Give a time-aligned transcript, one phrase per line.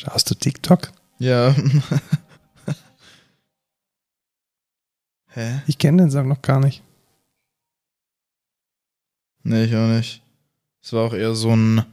[0.00, 0.92] Schaust du TikTok?
[1.18, 1.54] Ja.
[5.28, 5.60] Hä?
[5.66, 6.82] Ich kenne den Song noch gar nicht.
[9.42, 10.22] Nee, ich auch nicht.
[10.82, 11.84] Es war auch eher so ein,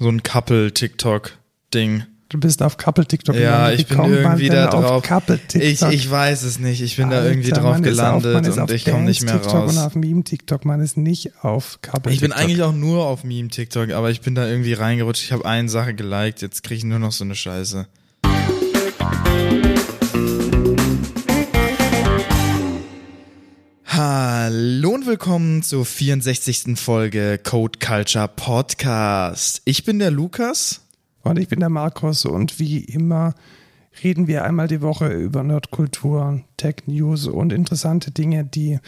[0.00, 2.04] so ein Couple-TikTok-Ding.
[2.30, 5.02] Du bist auf Couple-TikTok Ja, ich bin irgendwie da drauf.
[5.52, 6.80] Ich, Ich, weiß es nicht.
[6.80, 9.72] Ich bin da irgendwie drauf gelandet und ich komme nicht mehr TikTok raus.
[9.72, 12.12] Und auf Meme-TikTok, man ist nicht auf Couple-Tiktok.
[12.12, 15.24] Ich bin eigentlich auch nur auf Meme-TikTok, aber ich bin da irgendwie reingerutscht.
[15.24, 17.88] Ich habe eine Sache geliked, jetzt kriege ich nur noch so eine Scheiße.
[23.86, 26.78] Hallo und willkommen zur 64.
[26.78, 29.62] Folge Code Culture Podcast.
[29.64, 30.82] Ich bin der Lukas.
[31.22, 33.34] Und ich bin der Markus und wie immer
[34.02, 38.78] reden wir einmal die Woche über Nerdkultur, Tech-News und interessante Dinge, die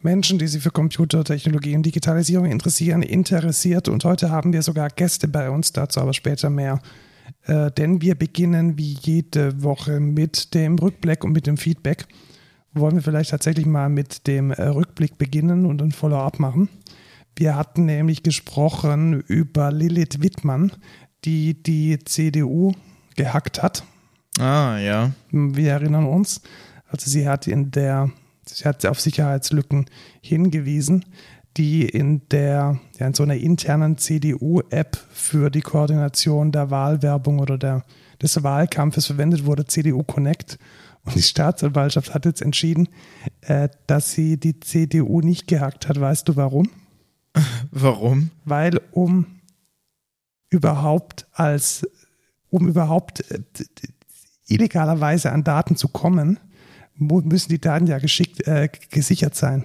[0.00, 3.88] Menschen, die sich für Computertechnologie und Digitalisierung interessieren, interessiert.
[3.88, 6.80] Und heute haben wir sogar Gäste bei uns, dazu aber später mehr.
[7.44, 12.06] Äh, denn wir beginnen wie jede Woche mit dem Rückblick und mit dem Feedback.
[12.72, 16.68] Wollen wir vielleicht tatsächlich mal mit dem äh, Rückblick beginnen und ein Follow-up machen.
[17.36, 20.72] Wir hatten nämlich gesprochen über Lilith Wittmann,
[21.24, 22.72] die die CDU
[23.16, 23.84] gehackt hat.
[24.38, 25.12] Ah, ja.
[25.30, 26.40] Wir erinnern uns.
[26.88, 28.10] Also sie hat in der,
[28.46, 29.86] sie hat auf Sicherheitslücken
[30.20, 31.04] hingewiesen,
[31.56, 37.58] die in der, ja, in so einer internen CDU-App für die Koordination der Wahlwerbung oder
[37.58, 37.84] der,
[38.20, 40.58] des Wahlkampfes verwendet wurde, CDU Connect.
[41.04, 42.88] Und die Staatsanwaltschaft hat jetzt entschieden,
[43.42, 46.00] äh, dass sie die CDU nicht gehackt hat.
[46.00, 46.70] Weißt du warum?
[47.70, 48.30] Warum?
[48.44, 49.26] Weil um
[50.52, 51.86] überhaupt als,
[52.50, 53.40] um überhaupt äh,
[54.46, 56.38] illegalerweise an Daten zu kommen,
[56.94, 59.64] müssen die Daten ja geschickt, äh, gesichert sein.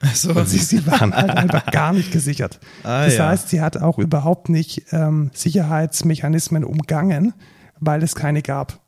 [0.00, 0.32] Achso.
[0.32, 2.60] Und sie, sie waren halt einfach gar nicht gesichert.
[2.82, 3.28] Ah, das ja.
[3.28, 7.32] heißt, sie hat auch überhaupt nicht ähm, Sicherheitsmechanismen umgangen,
[7.80, 8.78] weil es keine gab.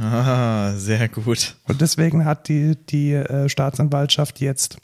[0.00, 1.56] Ah, sehr gut.
[1.68, 4.78] Und deswegen hat die, die äh, Staatsanwaltschaft jetzt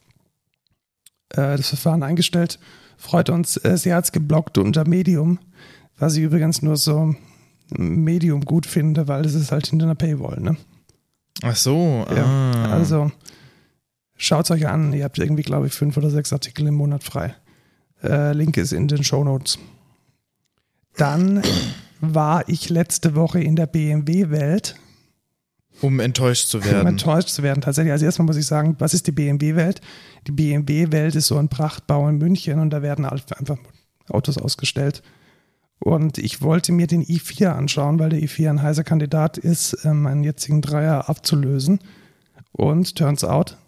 [1.30, 2.58] äh, das Verfahren eingestellt.
[2.98, 5.38] Freut uns, äh, sie hat es geblockt unter Medium,
[5.98, 7.14] was ich übrigens nur so
[7.70, 10.40] Medium gut finde, weil es ist halt hinter einer Paywall.
[10.40, 10.56] Ne?
[11.42, 12.06] Ach so.
[12.14, 12.24] Ja.
[12.24, 12.72] Ah.
[12.72, 13.10] Also
[14.16, 14.92] schaut es euch an.
[14.92, 17.34] Ihr habt irgendwie, glaube ich, fünf oder sechs Artikel im Monat frei.
[18.02, 19.58] Äh, Link ist in den Show Notes.
[20.96, 21.42] Dann
[22.00, 24.76] war ich letzte Woche in der BMW-Welt
[25.82, 26.86] Um enttäuscht zu um werden.
[26.86, 27.60] enttäuscht zu werden.
[27.62, 29.80] Tatsächlich, also erstmal muss ich sagen, was ist die BMW-Welt?
[30.26, 33.58] Die BMW-Welt ist so ein Prachtbau in München und da werden einfach
[34.08, 35.02] Autos ausgestellt.
[35.78, 40.02] Und ich wollte mir den i4 anschauen, weil der i4 ein heißer Kandidat ist, ähm,
[40.02, 41.80] meinen jetzigen Dreier abzulösen.
[42.52, 43.58] Und turns out,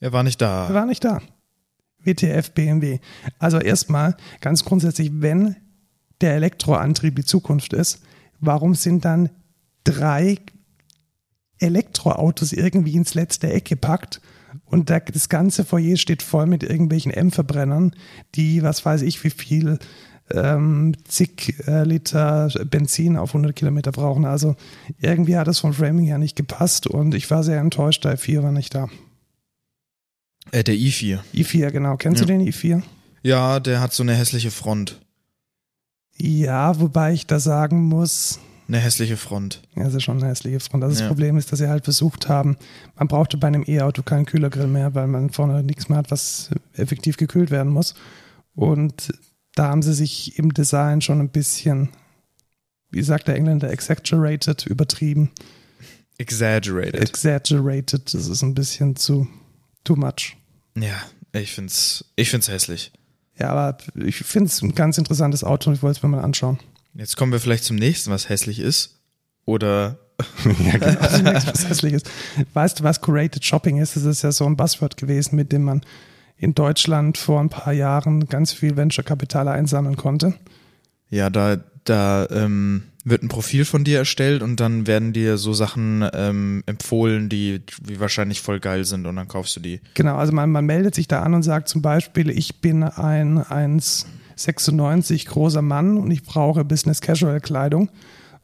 [0.00, 0.74] Er war nicht er da.
[0.74, 1.20] war nicht da.
[2.04, 2.98] WTF BMW.
[3.38, 5.56] Also erstmal ganz grundsätzlich, wenn
[6.20, 8.02] der Elektroantrieb die Zukunft ist,
[8.40, 9.28] warum sind dann
[9.84, 10.38] drei
[11.58, 14.20] Elektroautos irgendwie ins letzte Eck gepackt
[14.64, 17.94] und da, das ganze Foyer steht voll mit irgendwelchen M-Verbrennern,
[18.34, 19.78] die, was weiß ich, wie viel
[20.32, 24.24] ähm, zig äh, Liter Benzin auf 100 Kilometer brauchen.
[24.24, 24.56] Also
[25.00, 28.42] irgendwie hat es vom Framing her nicht gepasst und ich war sehr enttäuscht, der i4
[28.42, 28.88] war nicht da.
[30.50, 31.20] Äh, der i4.
[31.34, 31.96] i4, genau.
[31.96, 32.26] Kennst Ja.
[32.26, 32.82] du den i4?
[33.22, 35.00] Ja, der hat so eine hässliche Front.
[36.16, 38.38] Ja, wobei ich da sagen muss,
[38.68, 39.62] Eine hässliche Front.
[39.76, 40.82] ja, das ist schon eine hässliche Front.
[40.84, 41.08] Also das Ja.
[41.08, 42.56] Problem ist, dass sie halt versucht haben,
[42.96, 46.50] man brauchte bei einem E-Auto keinen Kühlergrill mehr, weil man vorne nichts mehr hat, was
[46.74, 47.94] effektiv gekühlt werden muss.
[48.54, 49.12] Und
[49.54, 51.90] da haben sie sich im Design schon ein bisschen,
[52.90, 55.30] wie sagt der Engländer, exaggerated, übertrieben.
[56.18, 57.00] Exaggerated.
[57.00, 59.26] Exaggerated, das ist ein bisschen zu
[59.84, 60.36] too much.
[60.76, 61.02] ja,
[61.32, 62.92] ich find's, ich find's hässlich.
[63.38, 66.22] Ja, aber ich finde es ein ganz interessantes Auto und ich wollte es mir mal
[66.22, 66.58] anschauen.
[66.94, 69.00] Jetzt kommen wir vielleicht zum nächsten, was hässlich ist.
[69.46, 69.98] Oder
[70.44, 71.18] Ja, genau.
[71.32, 72.10] Nächste, was hässlich ist.
[72.52, 73.96] Weißt du, was Curated Shopping ist?
[73.96, 75.82] Das ist ja so ein Buzzword gewesen, mit dem man
[76.42, 80.34] in Deutschland vor ein paar Jahren ganz viel Venture-Kapital einsammeln konnte.
[81.08, 85.52] ja, da, da ähm, wird ein Profil von dir erstellt und dann werden dir so
[85.52, 89.80] Sachen ähm, empfohlen, die, die wahrscheinlich voll geil sind und dann kaufst du die.
[89.94, 93.38] Genau, also man, man meldet sich da an und sagt zum Beispiel, ich bin ein
[93.38, 97.88] 1,96 großer Mann und ich brauche Business Casual Kleidung.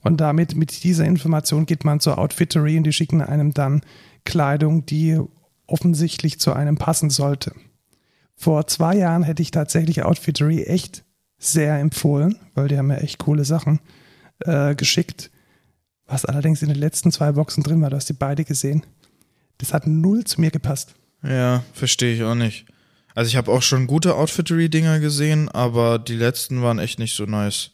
[0.02, 3.80] Und damit, mit dieser Information geht man zur Outfittery und die schicken einem dann
[4.24, 5.18] Kleidung, die
[5.66, 7.52] offensichtlich zu einem passen sollte.
[8.40, 11.04] Vor zwei Jahren hätte ich tatsächlich Outfittery echt
[11.38, 13.80] sehr empfohlen, weil die haben ja echt coole Sachen
[14.40, 15.30] äh, geschickt.
[16.06, 18.86] Was allerdings in den letzten zwei Boxen drin war, du hast die beide gesehen.
[19.58, 20.94] Das hat null zu mir gepasst.
[21.24, 22.66] Ja, verstehe ich auch nicht.
[23.16, 27.24] Also ich habe auch schon gute Outfittery-Dinger gesehen, aber die letzten waren echt nicht so
[27.24, 27.72] nice.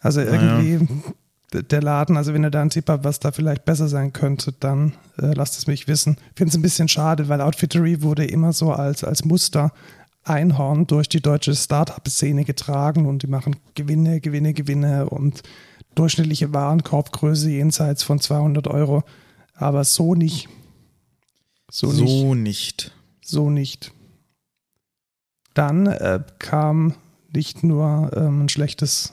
[0.00, 0.88] Also irgendwie,
[1.52, 2.16] der Laden.
[2.16, 5.32] Also wenn ihr da einen Tipp habt, was da vielleicht besser sein könnte, dann äh,
[5.34, 6.16] lasst es mich wissen.
[6.30, 9.72] Ich finde es ein bisschen schade, weil Outfittery wurde immer so als, als Muster
[10.28, 15.42] Einhorn durch die deutsche Startup-Szene getragen und die machen Gewinne, Gewinne, Gewinne und
[15.94, 19.02] durchschnittliche Warenkorbgröße jenseits von 200 Euro.
[19.54, 20.48] Aber so nicht.
[21.70, 22.34] So, so nicht.
[22.34, 22.92] nicht.
[23.22, 23.92] So nicht.
[25.54, 26.94] Dann äh, kam
[27.32, 29.12] nicht nur ähm, ein schlechtes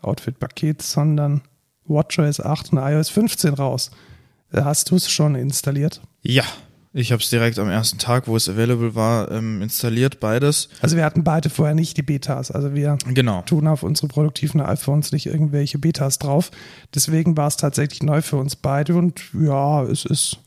[0.00, 1.42] Outfit-Paket, sondern
[1.86, 3.90] WatchOS 8 und iOS 15 raus.
[4.52, 6.00] Äh, hast du es schon installiert?
[6.22, 6.44] Ja,
[6.96, 10.68] ich habe es direkt am ersten Tag, wo es available war, ähm, installiert, beides.
[10.80, 12.52] Also wir hatten beide vorher nicht die Betas.
[12.52, 13.42] Also wir genau.
[13.42, 16.52] tun auf unsere produktiven iPhones nicht irgendwelche Betas drauf.
[16.94, 20.38] Deswegen war es tatsächlich neu für uns beide und ja, es ist.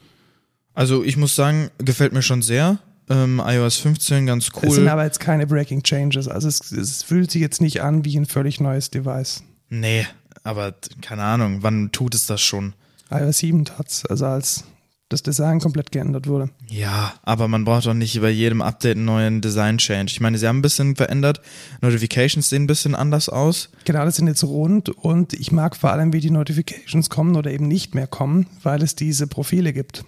[0.74, 2.80] Also ich muss sagen, gefällt mir schon sehr.
[3.10, 4.70] Ähm, iOS 15 ganz cool.
[4.70, 6.30] Es sind aber jetzt keine Breaking Changes.
[6.30, 9.44] Also es, es fühlt sich jetzt nicht an wie ein völlig neues Device.
[9.68, 10.08] Nee,
[10.44, 12.74] aber keine Ahnung, wann tut es das schon?
[13.12, 14.64] iOS 7 hat's, also als
[15.10, 16.50] das Design komplett geändert wurde.
[16.70, 20.12] Ja, aber man braucht doch nicht bei jedem Update einen neuen Design-Change.
[20.12, 21.42] Ich meine, sie haben ein bisschen verändert.
[21.82, 23.70] Notifications sehen ein bisschen anders aus.
[23.86, 27.52] Genau, das sind jetzt rund und ich mag vor allem, wie die Notifications kommen oder
[27.52, 30.04] eben nicht mehr kommen, weil es diese Profile gibt.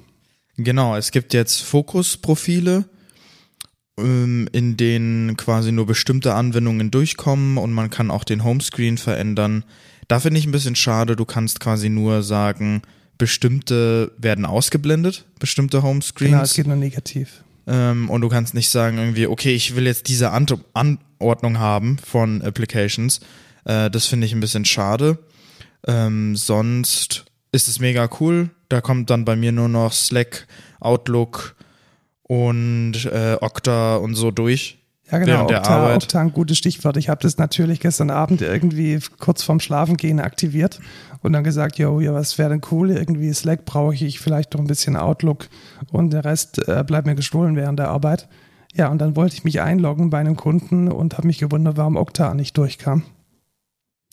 [0.58, 2.84] Genau, es gibt jetzt Fokus-Profile,
[3.98, 9.64] ähm, in denen quasi nur bestimmte Anwendungen durchkommen und man kann auch den Homescreen verändern.
[10.10, 12.82] Da finde ich ein bisschen schade, du kannst quasi nur sagen,
[13.20, 16.32] bestimmte werden ausgeblendet, bestimmte Homescreens.
[16.32, 17.44] Genau, es geht nur negativ.
[17.68, 22.00] Ähm, und du kannst nicht sagen irgendwie, okay, ich will jetzt diese An Anordnung haben
[22.00, 23.20] von Applications.
[23.66, 25.20] Äh, das finde ich ein bisschen schade.
[25.86, 28.50] Ähm, sonst ist es mega cool.
[28.70, 30.48] Da kommt dann bei mir nur noch Slack,
[30.80, 31.56] Outlook
[32.24, 34.80] und äh, Okta und so durch.
[35.12, 35.32] Ja, genau.
[35.32, 35.96] Während der Okta.
[35.96, 36.98] Okta ein gutes Stichwort.
[36.98, 40.80] Ich habe das natürlich gestern Abend irgendwie kurz vorm Schlafengehen aktiviert
[41.22, 42.92] und dann gesagt, jo, ja, was wäre denn cool?
[42.92, 45.50] Irgendwie Slack brauche ich, vielleicht noch ein bisschen Outlook
[45.92, 48.28] und der Rest äh, bleibt mir gestohlen während der Arbeit.
[48.74, 51.96] Ja, und dann wollte ich mich einloggen bei einem Kunden und habe mich gewundert, warum
[51.96, 53.04] Okta nicht durchkam.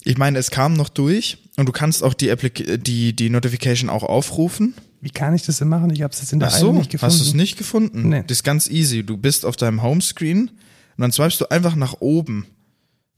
[0.05, 3.91] Ich meine, es kam noch durch und du kannst auch die, Appli die, die Notification
[3.91, 4.75] auch aufrufen.
[5.00, 5.91] Wie kann ich das denn machen?
[5.91, 7.12] Ich habe es jetzt in der Ach so, nicht gefunden.
[7.12, 8.08] Hast du es nicht gefunden?
[8.08, 8.23] Nee.
[8.26, 9.03] Das ist ganz easy.
[9.05, 10.58] Du bist auf deinem Homescreen und
[10.97, 12.47] dann swipest du einfach nach oben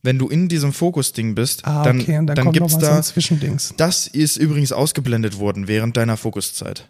[0.02, 3.74] wenn du in diesem Fokus-Ding bist, ah, dann, okay, dann, dann gibt's da so Zwischendings.
[3.76, 6.88] Das ist übrigens ausgeblendet worden während deiner Fokuszeit.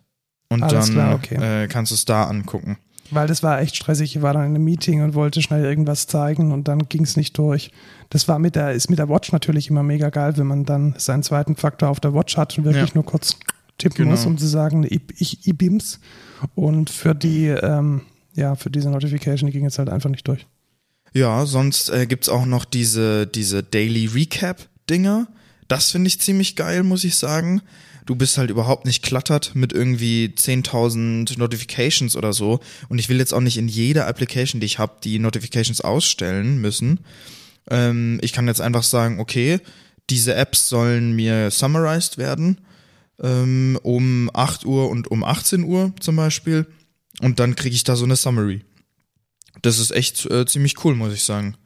[0.50, 1.64] Und Alles dann klar, okay.
[1.64, 2.78] äh, kannst du es da angucken.
[3.10, 4.16] Weil das war echt stressig.
[4.16, 7.16] Ich war dann in einem Meeting und wollte schnell irgendwas zeigen und dann ging es
[7.16, 7.70] nicht durch.
[8.10, 10.94] Das war mit der, ist mit der Watch natürlich immer mega geil, wenn man dann
[10.99, 12.94] seinen zweiten Faktor auf der Watch hat und wirklich ja.
[12.94, 13.38] nur kurz
[13.78, 14.11] tippen genau.
[14.11, 16.00] muss, um zu sagen, ich, ich, ich bims.
[16.54, 18.02] Und für die, ähm,
[18.34, 20.46] ja, für diese Notification, die ging jetzt halt einfach nicht durch.
[21.12, 25.28] Ja, sonst äh, gibt's auch noch diese, diese Daily Recap-Dinger.
[25.69, 27.62] Das finde ich ziemlich geil, muss ich sagen.
[28.06, 32.60] Du bist halt überhaupt nicht klattert mit irgendwie 10.000 Notifications oder so.
[32.88, 36.58] Und ich will jetzt auch nicht in jeder Application, die ich habe, die Notifications ausstellen
[36.58, 37.00] müssen.
[37.70, 39.61] Ähm, ich kann jetzt einfach sagen, okay,
[40.08, 42.58] diese Apps sollen mir summarized werden
[43.22, 46.66] ähm, um 8 Uhr und um 18 Uhr zum Beispiel.
[47.20, 48.62] Und dann kriege ich da so eine Summary.
[49.62, 51.56] Das ist echt äh, ziemlich cool, muss ich sagen.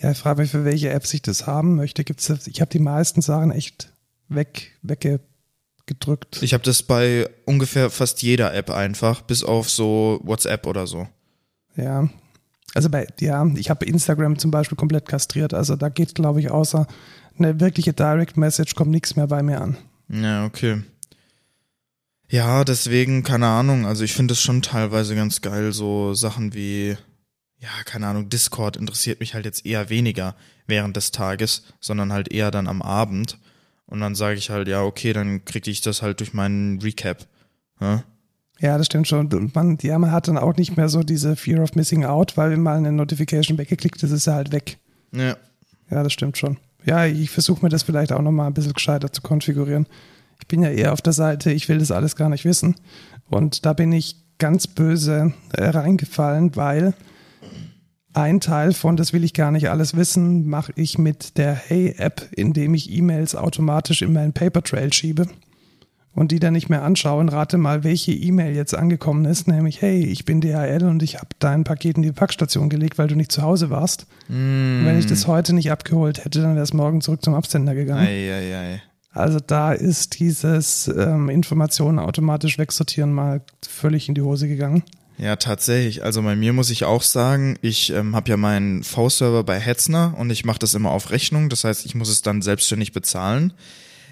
[0.00, 2.04] Ja, ich frage mich, für welche Apps ich das haben möchte.
[2.04, 3.92] Gibt's das, ich habe die meisten Sachen echt
[4.28, 6.42] weg, weggedrückt.
[6.42, 11.08] Ich habe das bei ungefähr fast jeder App einfach, bis auf so WhatsApp oder so.
[11.76, 12.08] Ja.
[12.74, 15.54] Also bei, ja, ich habe Instagram zum Beispiel komplett kastriert.
[15.54, 16.86] Also da geht, glaube ich, außer
[17.38, 19.76] eine wirkliche Direct Message kommt nichts mehr bei mir an.
[20.08, 20.82] Ja, okay.
[22.28, 23.86] Ja, deswegen, keine Ahnung.
[23.86, 26.96] Also ich finde es schon teilweise ganz geil, so Sachen wie
[27.64, 32.30] ja, keine Ahnung, Discord interessiert mich halt jetzt eher weniger während des Tages, sondern halt
[32.30, 33.38] eher dann am Abend.
[33.86, 37.26] Und dann sage ich halt, ja, okay, dann kriege ich das halt durch meinen Recap.
[37.80, 38.04] Ja?
[38.60, 39.32] Ja, das stimmt schon.
[39.32, 42.36] Und man, ja, man hat dann auch nicht mehr so diese Fear of Missing Out,
[42.36, 44.76] weil wenn mal eine Notification weggeklickt ist, ist er halt weg.
[45.12, 45.36] Ja.
[45.90, 46.58] Ja, das stimmt schon.
[46.84, 49.86] Ja, ich versuche mir das vielleicht auch nochmal ein bisschen gescheiter zu konfigurieren.
[50.38, 52.76] Ich bin ja eher auf der Seite, ich will das alles gar nicht wissen.
[53.30, 56.94] Und da bin ich ganz böse äh, reingefallen, weil
[58.14, 62.28] ein Teil von, das will ich gar nicht alles wissen, mache ich mit der Hey-App,
[62.32, 65.26] indem ich E-Mails automatisch in meinen Paper Trail schiebe
[66.14, 67.28] und die dann nicht mehr anschauen.
[67.28, 71.28] Rate mal, welche E-Mail jetzt angekommen ist, nämlich Hey, ich bin DHL und ich habe
[71.38, 74.06] dein Paket in die Packstation gelegt, weil du nicht zu Hause warst.
[74.28, 74.86] Mm.
[74.86, 78.06] wenn ich das heute nicht abgeholt hätte, dann wäre es morgen zurück zum Absender gegangen.
[78.06, 78.82] Ei, ei, ei.
[79.10, 84.82] Also da ist dieses ähm, Informationen automatisch wegsortieren mal völlig in die Hose gegangen.
[85.16, 86.02] Ja, tatsächlich.
[86.02, 90.14] Also bei mir muss ich auch sagen, ich ähm, habe ja meinen V-Server bei Hetzner
[90.18, 91.48] und ich mache das immer auf Rechnung.
[91.48, 93.52] Das heißt, ich muss es dann selbstständig bezahlen.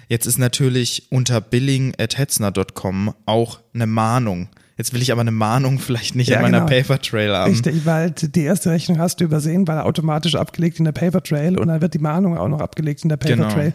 [0.07, 4.49] Jetzt ist natürlich unter billing.hetzner.com auch eine Mahnung.
[4.77, 6.69] Jetzt will ich aber eine Mahnung vielleicht nicht Ja, in meiner genau.
[6.81, 7.51] Paper Trail haben.
[7.51, 11.57] Richtig, weil die erste Rechnung hast du übersehen, weil automatisch abgelegt in der Paper Trail
[11.59, 13.49] und dann wird die Mahnung auch noch abgelegt in der Paper Genau.
[13.49, 13.73] Trail.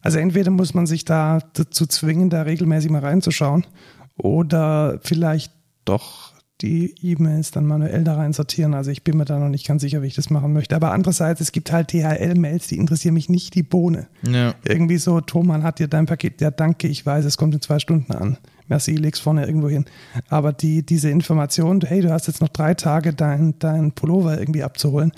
[0.00, 3.66] Also entweder muss man sich da dazu zwingen, da regelmäßig mal reinzuschauen
[4.16, 5.52] oder vielleicht
[5.84, 8.74] doch die E-Mails dann manuell da rein sortieren.
[8.74, 10.74] Also ich bin mir da noch nicht ganz sicher, wie ich das machen möchte.
[10.74, 14.08] Aber andererseits, es gibt halt DHL-Mails, die interessieren mich nicht die Bohne.
[14.28, 14.54] Ja.
[14.64, 17.78] Irgendwie so, Thomann hat dir dein Paket, ja danke, ich weiß, es kommt in zwei
[17.78, 18.38] Stunden an.
[18.66, 19.84] Merci, leg's vorne irgendwo hin.
[20.28, 24.64] Aber die, diese Information, hey, du hast jetzt noch drei Tage dein, dein Pullover irgendwie
[24.64, 25.12] abzuholen,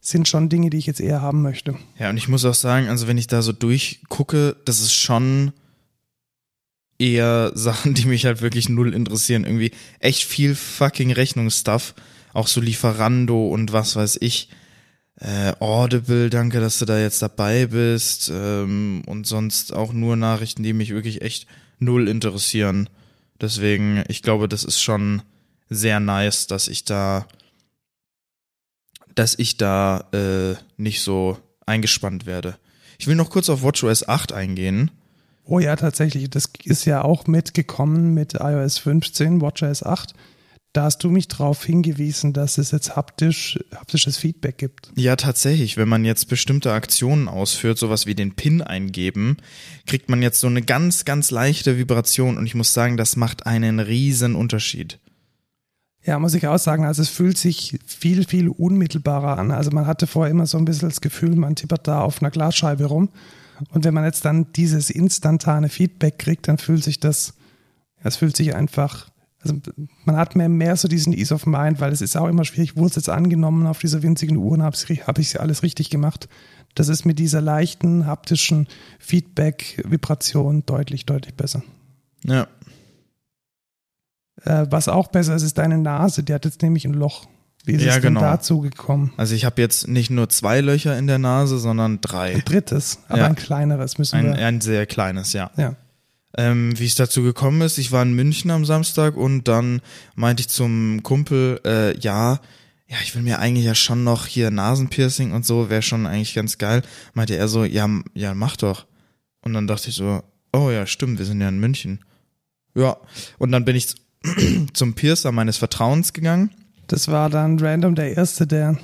[0.00, 1.74] sind schon Dinge, die ich jetzt eher haben möchte.
[1.98, 5.52] Ja, und ich muss auch sagen, also wenn ich da so durchgucke, das ist schon
[6.98, 9.44] eher Sachen, die mich halt wirklich null interessieren.
[9.44, 11.94] Irgendwie echt viel fucking Rechnungsstuff.
[12.32, 14.50] Auch so Lieferando und was weiß ich.
[15.18, 18.30] Äh, Audible, danke, dass du da jetzt dabei bist.
[18.32, 21.46] Ähm, und sonst auch nur Nachrichten, die mich wirklich echt
[21.78, 22.88] null interessieren.
[23.40, 25.22] Deswegen, ich glaube, das ist schon
[25.68, 27.26] sehr nice, dass ich da,
[29.14, 32.58] dass ich da äh, nicht so eingespannt werde.
[32.98, 34.90] Ich will noch kurz auf WatchOS 8 eingehen.
[35.48, 40.12] Oh ja, tatsächlich, das ist ja auch mitgekommen mit iOS 15, WatchOS 8.
[40.72, 44.90] Da hast du mich darauf hingewiesen, dass es jetzt haptisch, haptisches Feedback gibt.
[44.96, 49.36] Ja, tatsächlich, wenn man jetzt bestimmte Aktionen ausführt, sowas wie den PIN eingeben,
[49.86, 53.46] kriegt man jetzt so eine ganz, ganz leichte Vibration und ich muss sagen, das macht
[53.46, 54.98] einen riesen Unterschied.
[56.04, 59.52] Ja, muss ich auch sagen, also es fühlt sich viel, viel unmittelbarer an.
[59.52, 62.30] Also man hatte vorher immer so ein bisschen das Gefühl, man tippert da auf einer
[62.30, 63.08] Glasscheibe rum.
[63.70, 67.34] Und wenn man jetzt dann dieses instantane Feedback kriegt, dann fühlt sich das,
[68.02, 69.10] es fühlt sich einfach,
[69.40, 69.56] also
[70.04, 72.76] man hat mehr, mehr so diesen Ease of Mind, weil es ist auch immer schwierig,
[72.76, 76.28] wurde es jetzt angenommen auf dieser winzigen Uhr und habe hab ich alles richtig gemacht.
[76.74, 81.62] Das ist mit dieser leichten haptischen Feedback-Vibration deutlich, deutlich besser.
[82.24, 82.48] Ja.
[84.42, 87.26] Äh, was auch besser ist, ist deine Nase, die hat jetzt nämlich ein Loch.
[87.66, 88.20] Wie ist Ja, es denn genau.
[88.20, 89.12] dazu gekommen?
[89.16, 92.34] Also ich habe jetzt nicht nur zwei Löcher in der Nase, sondern drei.
[92.36, 93.26] Ein drittes, aber Ja.
[93.26, 94.34] ein kleineres müssen Ein, wir.
[94.46, 95.50] ein sehr kleines, ja.
[95.56, 95.74] ja.
[96.38, 99.80] Ähm, wie es dazu gekommen ist, ich war in München am Samstag und dann
[100.14, 102.40] meinte ich zum Kumpel, äh, ja,
[102.88, 106.34] ja, ich will mir eigentlich ja schon noch hier Nasenpiercing und so, wäre schon eigentlich
[106.34, 106.82] ganz geil.
[107.14, 108.86] Meinte er so, ja, ja, mach doch.
[109.40, 112.04] Und dann dachte ich so, oh ja, stimmt, wir sind ja in München.
[112.76, 112.96] Ja,
[113.38, 113.94] und dann bin ich
[114.72, 116.50] zum Piercer meines Vertrauens gegangen.
[116.88, 118.78] Das war dann random der erste, der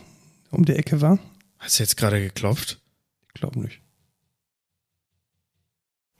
[0.51, 1.19] um die Ecke war.
[1.59, 2.81] Hast du jetzt gerade geklopft?
[3.29, 3.81] Ich glaube nicht.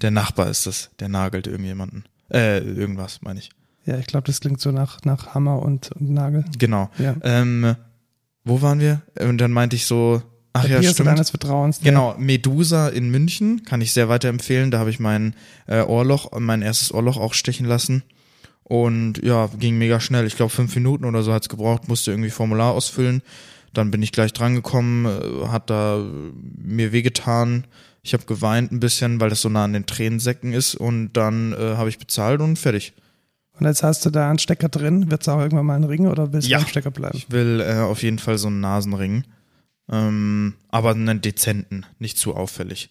[0.01, 2.05] Der Nachbar ist es, der nagelt irgendjemanden.
[2.33, 3.51] Äh, irgendwas, meine ich.
[3.85, 6.45] Ja, ich glaube, das klingt so nach, nach Hammer und, und Nagel.
[6.59, 6.91] Genau.
[6.99, 7.17] Ja.
[7.23, 7.75] Ähm,
[8.45, 9.03] wo waren wir?
[9.21, 10.23] Und dann meinte ich so,
[10.53, 11.09] ach der ja, Piercer stimmt.
[11.09, 11.81] deines Vertrauens.
[11.81, 14.71] der- Genau, Medusa in München kann ich sehr weiterempfehlen.
[14.71, 15.35] Da habe ich mein
[15.67, 18.03] äh, Ohrloch, mein erstes Ohrloch auch stechen lassen.
[18.65, 20.27] Und ja, ging mega schnell.
[20.27, 23.23] Ich glaube, fünf Minuten oder so hat's gebraucht, musste irgendwie Formular ausfüllen.
[23.73, 26.03] Dann bin ich gleich drangekommen, äh, hat da äh,
[26.57, 27.67] mir wehgetan.
[28.03, 30.75] Ich habe geweint ein bisschen, weil das so nah an den Tränensäcken ist.
[30.75, 32.93] Und dann äh, habe ich bezahlt und fertig.
[33.59, 35.11] Und jetzt hast du da einen Stecker drin.
[35.11, 36.59] Wird es auch irgendwann mal ein Ring oder willst du Ja.
[36.59, 37.17] beim Stecker bleiben?
[37.17, 39.25] Ich will äh, auf jeden Fall so einen Nasenring.
[39.91, 42.91] Ähm, aber einen dezenten, nicht zu auffällig.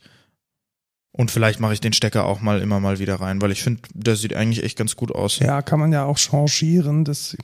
[1.14, 3.82] Und vielleicht mache ich den Stecker auch mal immer mal wieder rein, weil ich finde,
[3.94, 5.40] der sieht eigentlich echt ganz gut aus.
[5.40, 7.04] Ja, kann man ja auch changieren.
[7.04, 7.36] Das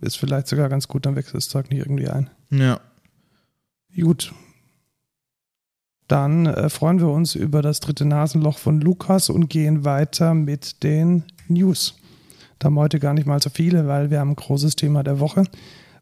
[0.00, 2.30] ist vielleicht sogar ganz gut, dann wechselt das Zeug nicht irgendwie ein.
[2.50, 2.80] Ja.
[3.94, 4.32] Gut.
[6.06, 10.82] Dann äh, freuen wir uns über das dritte Nasenloch von Lukas und gehen weiter mit
[10.82, 11.96] den News.
[12.58, 15.02] Da haben wir heute gar nicht mal so viele, weil wir haben ein großes Thema
[15.02, 15.44] der Woche.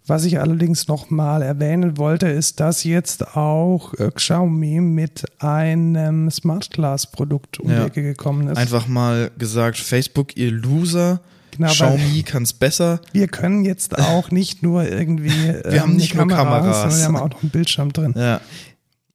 [0.08, 6.30] Was ich allerdings noch mal erwähnen wollte, ist, dass jetzt auch äh, Xiaomi mit einem
[6.30, 7.80] Smart Glass Produkt um Ja.
[7.80, 8.56] die Ecke gekommen ist.
[8.56, 11.20] Einfach mal gesagt, Facebook, ihr Loser.
[11.56, 13.00] Genau, Xiaomi kann's besser.
[13.12, 15.30] wir können jetzt auch nicht nur irgendwie
[15.64, 16.80] ähm, haben nicht eine nur Kamera, Kameras.
[16.82, 18.14] sondern wir haben auch noch einen Bildschirm drin.
[18.16, 18.40] Ja.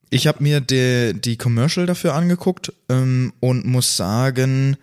[0.10, 4.75] Ich habe mir die, die Commercial dafür angeguckt ähm, und muss sagen,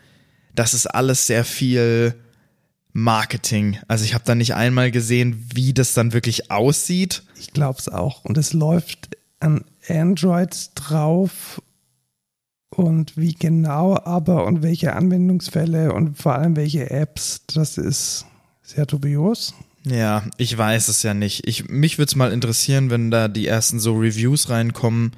[0.55, 2.15] das ist alles sehr viel
[3.02, 3.78] Marketing.
[3.88, 7.23] Also ich habe da nicht einmal gesehen, wie das dann wirklich aussieht.
[7.38, 8.25] Ich glaube es auch.
[8.25, 11.62] Und es läuft an Android drauf.
[12.71, 18.26] Und wie genau aber und welche Anwendungsfälle und vor allem welche Apps, das ist
[18.62, 19.55] sehr dubios.
[19.85, 21.47] Ja, ich weiß es ja nicht.
[21.47, 25.12] Ich, mich würde es mal interessieren, wenn da die ersten so Reviews reinkommen.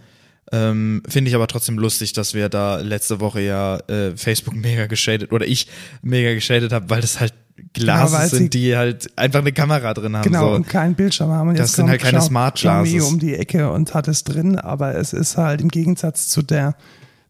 [0.52, 4.87] Ähm, Finde ich aber trotzdem lustig, dass wir da letzte Woche ja äh, Facebook mega
[4.87, 5.66] geschadet oder ich
[6.02, 7.34] mega geschadet habe, weil das halt
[7.72, 10.24] Glas Genau, sind, die halt einfach eine Kamera drin haben.
[10.24, 10.54] Genau, So.
[10.56, 11.50] und kein Bildschirm haben.
[11.50, 13.04] Und Das jetzt sind halt keine Smart Glasses.
[13.04, 16.74] um die Ecke und hat es drin, aber es ist halt im Gegensatz zu der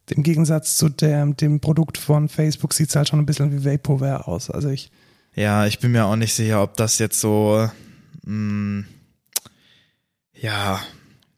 [0.09, 3.65] im Gegensatz zu der, dem Produkt von Facebook sieht es halt schon ein bisschen wie
[3.65, 4.51] Vaporware aus.
[4.51, 4.91] Also ich.
[5.37, 7.69] Ja, ich bin mir auch nicht sicher, ob das jetzt so,
[8.25, 8.85] mh,
[10.35, 10.81] ja.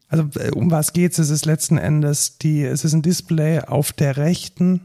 [0.07, 1.19] Also äh, um was geht's?
[1.19, 4.81] Es ist letzten Endes die, es ist ein Display auf der rechten,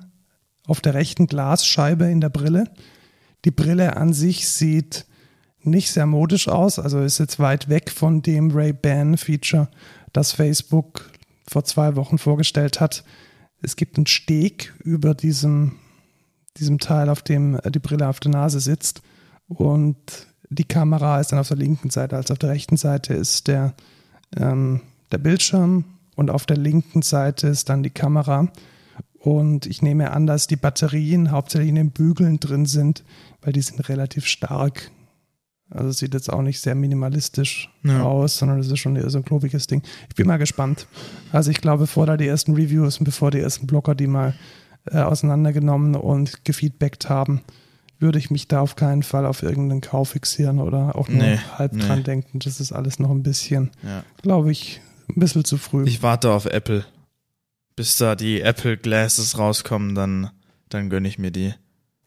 [0.66, 2.64] auf der rechten Glasscheibe in der Brille.
[3.44, 5.06] Die Brille an sich sieht
[5.62, 9.68] nicht sehr modisch aus, also ist jetzt weit weg von dem Ray-Ban-Feature,
[10.12, 11.10] das Facebook
[11.48, 13.04] vor zwei Wochen vorgestellt hat.
[13.60, 15.76] Es gibt einen Steg über diesem,
[16.56, 19.02] diesem Teil, auf dem die Brille auf der Nase sitzt.
[19.48, 19.96] Und
[20.50, 23.74] die Kamera ist dann auf der linken Seite, also auf der rechten Seite ist der,
[24.36, 25.84] ähm, der Bildschirm
[26.16, 28.48] und auf der linken Seite ist dann die Kamera.
[29.20, 33.04] Und ich nehme an, dass die Batterien hauptsächlich in den Bügeln drin sind,
[33.42, 34.90] weil die sind relativ stark.
[35.70, 38.02] Also sieht jetzt auch nicht sehr minimalistisch ja.
[38.02, 39.82] aus, sondern es ist schon eher so ein klobiges Ding.
[40.08, 40.86] Ich bin mal gespannt.
[41.30, 44.34] Also ich glaube, bevor da die ersten Reviews und bevor die ersten Blogger die mal
[44.86, 47.42] äh, auseinandergenommen und gefeedbackt haben,
[47.98, 51.38] würde ich mich da auf keinen Fall auf irgendeinen Kauf fixieren oder auch nur nee,
[51.56, 51.82] halb nee.
[51.82, 52.38] dran denken.
[52.38, 54.04] Das ist alles noch ein bisschen, ja.
[54.22, 55.84] glaube ich, ein bisschen zu früh.
[55.84, 56.86] Ich warte auf Apple.
[57.78, 60.30] Bis da die Apple Glasses rauskommen, dann,
[60.68, 61.54] dann gönne ich mir die.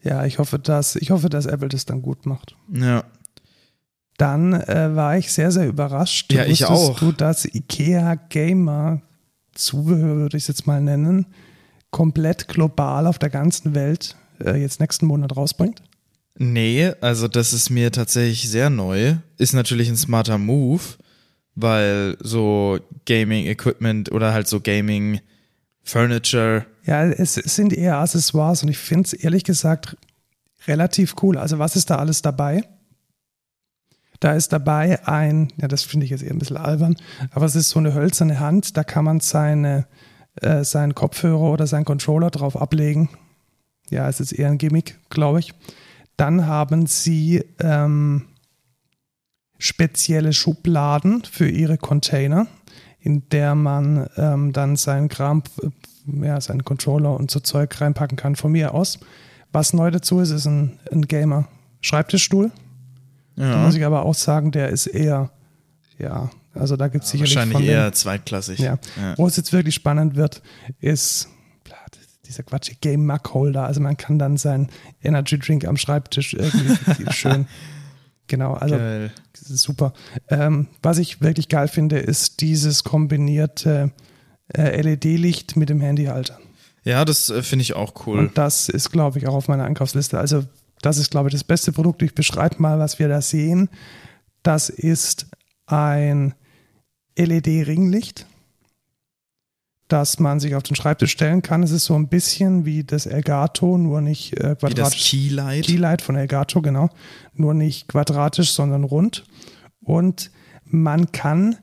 [0.04, 2.58] Ja, ich hoffe, dass, ich hoffe, dass Apple das dann gut macht.
[2.70, 3.06] Ja.
[4.18, 6.34] Dann äh, war ich sehr, sehr überrascht.
[6.34, 7.00] Ja, ich auch.
[7.00, 9.02] du, dass IKEA Gamer
[9.54, 11.28] Zubehör, würde ich es jetzt mal nennen,
[11.90, 15.82] komplett global auf der ganzen Welt äh, jetzt nächsten Monat rausbringt?
[16.38, 19.16] Nee, also das ist mir tatsächlich sehr neu.
[19.38, 20.84] Ist natürlich ein smarter Move,
[21.56, 24.60] weil so Gaming-Equipment oder halt so
[25.86, 26.66] Gaming-Furniture.
[26.86, 29.98] Ja, es, es sind eher Accessoires und ich finde es ehrlich gesagt
[30.68, 31.38] relativ cool.
[31.38, 32.64] Also was ist da alles dabei?
[34.20, 36.96] Da ist dabei ein, ja, das finde ich jetzt eher ein bisschen albern,
[37.32, 39.88] aber es ist so eine hölzerne Hand, da kann man seine,
[40.36, 43.10] äh, seinen Kopfhörer oder seinen Controller drauf ablegen.
[43.90, 45.56] Ja, es ist eher ein Gimmick, glaube ich.
[46.18, 48.28] Dann haben sie ähm,
[49.58, 52.46] spezielle Schubladen für ihre Container,
[53.02, 58.18] in der man ähm, dann seinen Kram, äh, ja, seinen Controller und so Zeug reinpacken
[58.18, 59.00] kann von mir aus.
[59.52, 62.52] Was neu dazu ist, ist ein, ein Gamer-Schreibtischstuhl.
[63.36, 63.52] Ja.
[63.52, 65.32] Da muss ich aber auch sagen, der ist eher,
[65.98, 67.36] ja, also da gibt es ja, sicherlich.
[67.36, 68.60] Wahrscheinlich eher den, zweitklassig.
[68.60, 68.78] Ja.
[69.00, 69.18] ja.
[69.18, 70.42] Wo es jetzt wirklich spannend wird,
[70.80, 71.28] ist
[72.32, 73.66] dieser Quatsch, Game Mug Holder.
[73.66, 74.70] Also man kann dann seinen
[75.04, 77.46] Energy Drink am Schreibtisch irgendwie schön.
[78.32, 79.12] Genau, also geil.
[79.34, 79.92] super.
[80.30, 83.92] Ähm, was ich wirklich geil finde, ist dieses kombinierte
[84.56, 86.40] äh, LED-Licht mit dem Handyhalter.
[86.86, 88.20] Ja, das äh, finde ich auch cool.
[88.20, 90.18] Und das ist, glaube ich, auch auf meiner Einkaufsliste.
[90.18, 90.46] Also
[90.82, 92.04] das ist, glaube ich, das beste Produkt.
[92.04, 93.68] Ich beschreibe mal, was wir da sehen.
[94.44, 95.28] Das ist
[95.66, 96.34] ein
[97.18, 98.28] LED-Ringlicht,
[99.92, 101.64] das man sich auf den Schreibtisch stellen kann.
[101.64, 104.70] Es ist so ein bisschen wie das Elgato, nur nicht äh, quadratisch.
[104.70, 105.66] Wie das Keylight.
[105.66, 106.90] Keylight von Elgato, genau.
[107.34, 109.26] Nur nicht quadratisch, sondern rund.
[109.82, 110.32] Und
[110.66, 111.58] man kann.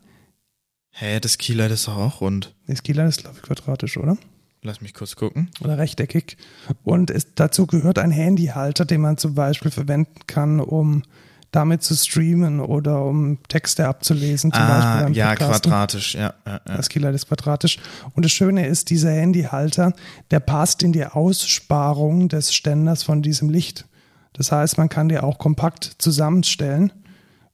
[0.91, 2.55] Hä, das Keylight ist doch auch rund.
[2.67, 4.17] Das Keylight ist, glaube ich, quadratisch, oder?
[4.63, 5.51] Lass mich kurz gucken.
[5.61, 6.37] Oder rechteckig.
[6.83, 11.05] Und es, dazu gehört ein Handyhalter, den man zum Beispiel verwenden kann, um
[11.51, 15.17] damit zu streamen oder um Texte abzulesen, zum ah, Beispiel.
[15.17, 16.77] Ja, quadratisch, ja, ja, ja.
[16.77, 17.79] Das Keylight ist quadratisch.
[18.15, 19.95] Und das Schöne ist, dieser Handyhalter,
[20.31, 23.87] der passt in die Aussparung des Ständers von diesem Licht.
[24.35, 26.93] Das heißt, man kann die auch kompakt zusammenstellen,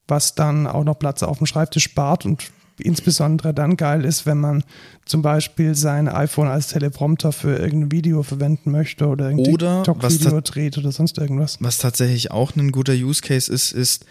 [0.08, 4.38] was dann auch noch Platz auf dem Schreibtisch spart und insbesondere dann geil ist, wenn
[4.38, 4.64] man
[5.04, 10.78] zum Beispiel sein iPhone als Teleprompter für irgendein Video verwenden möchte oder ein TikTok-Video dreht
[10.78, 11.58] oder sonst irgendwas.
[11.60, 14.06] Was tatsächlich auch ein guter Use Case ist, ist,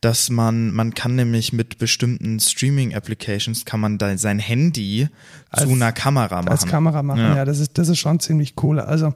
[0.00, 5.08] dass man, man kann nämlich mit bestimmten Streaming-Applications kann man da sein Handy
[5.50, 6.48] als, zu einer Kamera machen.
[6.48, 7.36] Als Kamera machen, ja.
[7.36, 8.78] ja, das ist, das ist schon ziemlich cool.
[8.78, 9.14] Also,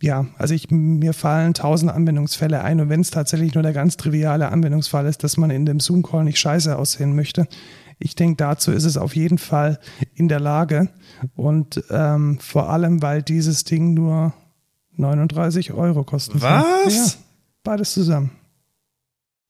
[0.00, 3.96] ja, also ich, mir fallen tausend Anwendungsfälle ein und wenn es tatsächlich nur der ganz
[3.96, 7.48] triviale Anwendungsfall ist, dass man in dem Zoom-Call nicht scheiße aussehen möchte,
[7.98, 9.78] ich denke, dazu ist es auf jeden Fall
[10.14, 10.90] in der Lage
[11.34, 14.34] und ähm, vor allem, weil dieses Ding nur
[14.96, 16.42] 39 Euro kostet.
[16.42, 17.14] Was?
[17.14, 17.20] Ja,
[17.62, 18.32] beides zusammen.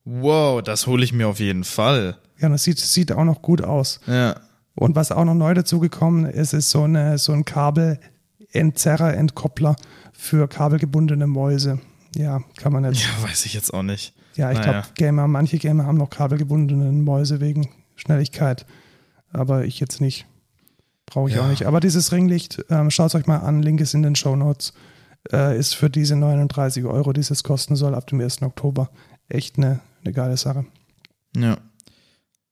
[0.04, 2.16] Wow, das hole ich mir auf jeden Fall.
[2.38, 4.00] Ja, das sieht, sieht auch noch gut aus.
[4.06, 4.36] Ja.
[4.76, 9.74] Und was auch noch neu dazugekommen ist, ist so, eine, so ein Kabel-Entzerrer, Entkoppler
[10.16, 11.80] für kabelgebundene Mäuse.
[12.14, 13.02] Ja, kann man jetzt.
[13.02, 14.14] Ja, weiß ich jetzt auch nicht.
[14.36, 14.72] Ja, ich naja.
[14.72, 18.66] glaube, Gamer, manche Gamer haben noch kabelgebundene Mäuse wegen Schnelligkeit.
[19.32, 20.26] Aber ich jetzt nicht.
[21.06, 21.42] Brauche ich ja.
[21.42, 21.66] auch nicht.
[21.66, 24.72] Aber dieses Ringlicht, ähm, schaut es euch mal an, Link ist in den Show Notes,
[25.32, 28.42] äh, ist für diese 39 Euro, die es kosten soll, ab dem 1.
[28.42, 28.90] Oktober,
[29.28, 30.66] echt eine, eine geile Sache.
[31.36, 31.58] Ja.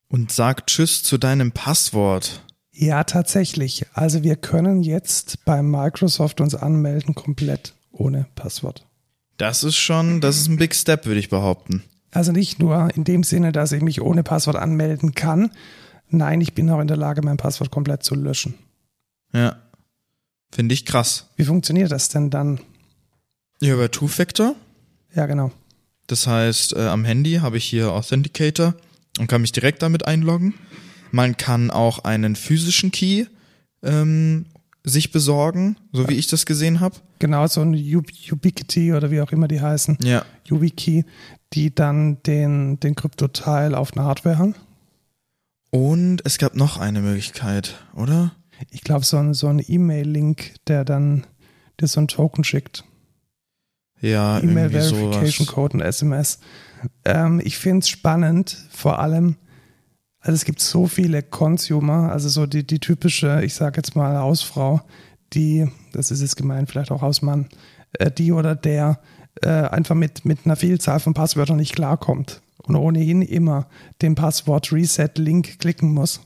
[0.09, 2.42] Und sag Tschüss zu deinem Passwort.
[2.76, 3.87] Ja, tatsächlich.
[3.94, 8.84] Also wir können jetzt bei Microsoft uns anmelden komplett ohne Passwort.
[9.37, 11.84] Das ist schon, das ist ein Big Step, würde ich behaupten.
[12.10, 15.50] Also nicht nur in dem Sinne, dass ich mich ohne Passwort anmelden kann.
[16.08, 18.54] Nein, ich bin auch in der Lage, mein Passwort komplett zu löschen.
[19.32, 19.56] Ja.
[20.50, 21.26] Finde ich krass.
[21.37, 22.60] Wie funktioniert das denn dann?
[23.60, 24.54] Ja, über Two-Factor.
[25.14, 25.50] Ja, genau.
[26.06, 28.74] Das heißt, äh, am Handy habe ich hier Authenticator
[29.18, 30.54] und kann mich direkt damit einloggen.
[31.14, 33.27] Man kann auch einen physischen Key
[33.85, 34.46] ähm,
[34.83, 36.96] sich besorgen, so wie ich das gesehen habe.
[37.20, 39.98] Genau, so ein Ubiquity oder wie auch immer die heißen.
[40.03, 40.24] Ja.
[40.44, 41.05] YubiKey,
[41.53, 44.57] die dann den, den Kryptoteil auf einer Hardware haben.
[45.70, 48.33] Und es gab noch eine Möglichkeit, oder?
[48.70, 51.29] Ich glaube, so ein, so ein E-Mail-Link, der dann
[51.81, 52.83] dir so ein Token schickt.
[54.00, 55.55] Ja, E-Mail Verification sowas.
[55.55, 56.40] Code und SMS.
[57.05, 59.37] Ähm, ich finde es spannend, vor allem,
[60.24, 64.16] also es gibt so viele Consumer, also so die, die typische, ich sage jetzt mal
[64.16, 64.80] Hausfrau,
[65.34, 67.46] die, das ist jetzt gemein, vielleicht auch Hausmann,
[67.98, 69.00] äh, die oder der
[69.42, 73.66] äh, einfach mit, mit einer Vielzahl von Passwörtern nicht klarkommt und ohnehin immer
[74.00, 76.20] den Passwort Reset-Link klicken muss.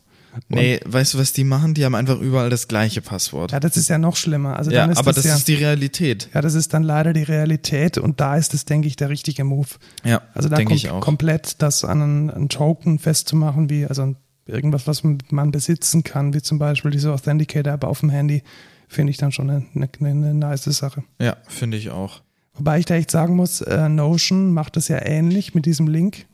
[0.48, 1.74] Nee, weißt du, was die machen?
[1.74, 3.52] Die haben einfach überall das gleiche Passwort.
[3.52, 4.56] Ja, das ist ja noch schlimmer.
[4.56, 6.28] Also Ja, dann ist aber das, das ja, ist die Realität.
[6.34, 9.44] ja, das ist dann leider die Realität und da ist es, denke ich, der richtige
[9.44, 9.68] Move.
[10.04, 11.00] Ja, Also da denke ich auch.
[11.00, 14.14] komplett das an einen, einen Token festzumachen, wie also
[14.46, 18.42] irgendwas, was man besitzen kann, wie zum Beispiel diese Authenticator-App auf dem Handy,
[18.88, 21.04] finde ich dann schon eine, eine, eine nice Sache.
[21.20, 22.22] Ja, finde ich auch.
[22.54, 26.26] Wobei ich da echt sagen muss, äh, Notion macht das ja ähnlich mit diesem Link.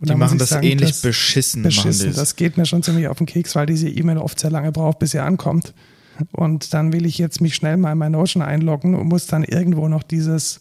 [0.00, 1.62] Und Die machen das sagen, ähnlich das- beschissen.
[1.62, 2.12] beschissen.
[2.14, 4.98] Das geht mir schon ziemlich auf den Keks, weil diese E-Mail oft sehr lange braucht,
[5.00, 5.74] bis sie ankommt.
[6.32, 9.42] Und dann will ich jetzt mich schnell mal in mein Notion einloggen und muss dann
[9.44, 10.60] irgendwo noch dieses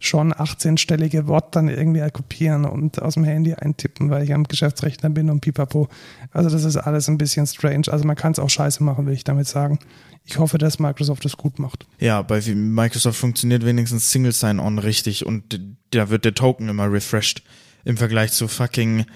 [0.00, 5.10] schon 18-stellige Wort dann irgendwie kopieren und aus dem Handy eintippen, weil ich am Geschäftsrechner
[5.10, 5.88] bin und pipapo.
[6.30, 7.84] Also das ist alles ein bisschen strange.
[7.90, 9.80] Also man kann es auch scheiße machen, will ich damit sagen.
[10.24, 11.86] Ich hoffe, dass Microsoft das gut macht.
[11.98, 15.60] Ja, bei Microsoft funktioniert wenigstens Single Sign-On richtig und
[15.90, 17.42] da wird der Token immer refreshed
[17.88, 19.06] im Vergleich zu fucking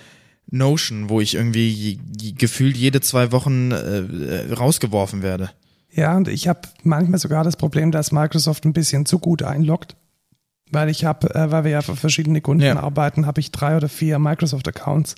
[0.51, 2.01] Notion, wo ich irgendwie
[2.37, 5.51] gefühlt jede zwei Wochen äh, äh, rausgeworfen werde.
[5.91, 9.95] Ja, und ich habe manchmal sogar das Problem, dass Microsoft ein bisschen zu gut einloggt.
[10.71, 12.81] Weil ich habe, äh, weil wir ja für verschiedene Kunden Ja.
[12.81, 15.17] arbeiten, habe ich drei oder vier Microsoft-Accounts.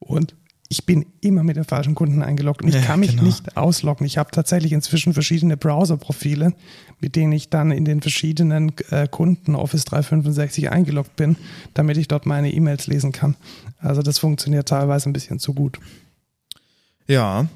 [0.00, 0.34] Und
[0.70, 3.22] ich bin immer mit den falschen Kunden eingeloggt und ich Ja, kann mich genau.
[3.22, 4.06] nicht ausloggen.
[4.06, 6.52] Ich habe tatsächlich inzwischen verschiedene Browser-Profile,
[7.00, 11.36] mit denen ich dann in den verschiedenen äh, Kunden Office 365 eingeloggt bin,
[11.72, 13.36] damit ich dort meine E-Mails lesen kann.
[13.78, 15.78] Also das funktioniert teilweise ein bisschen zu gut.
[17.06, 17.46] Ja,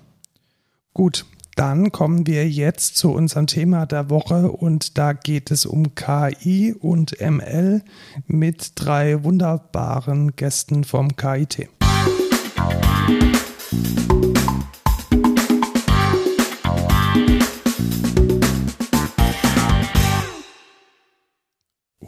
[0.95, 5.95] Gut, dann kommen wir jetzt zu unserem Thema der Woche und da geht es um
[5.95, 7.83] KI und ML
[8.27, 11.69] mit drei wunderbaren Gästen vom KIT.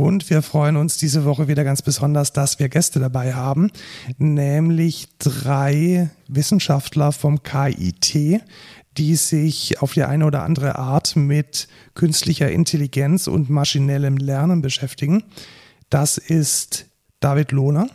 [0.04, 3.70] Und wir freuen uns diese Woche wieder ganz besonders, dass wir Gäste dabei haben,
[4.18, 8.40] nämlich drei Wissenschaftler vom KIT,
[8.96, 15.24] die sich auf die eine oder andere Art mit künstlicher Intelligenz und maschinellem Lernen beschäftigen.
[15.90, 16.86] Das ist
[17.20, 17.88] David Lohner.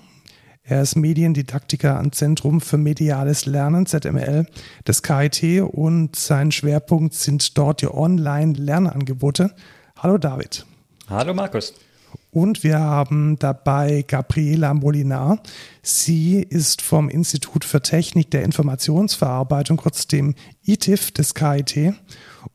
[0.70, 4.46] Er ist Mediendidaktiker am Zentrum für mediales Lernen, ZML,
[4.88, 9.56] des KIT und sein Schwerpunkt sind dort die Online-Lernangebote.
[9.98, 10.68] Hallo David.
[11.10, 11.74] Hallo Markus.
[12.30, 15.42] Und wir haben dabei Gabriela Molinar.
[15.82, 21.96] Sie ist vom Institut für Technik der Informationsverarbeitung, kurz dem ITIF des KIT.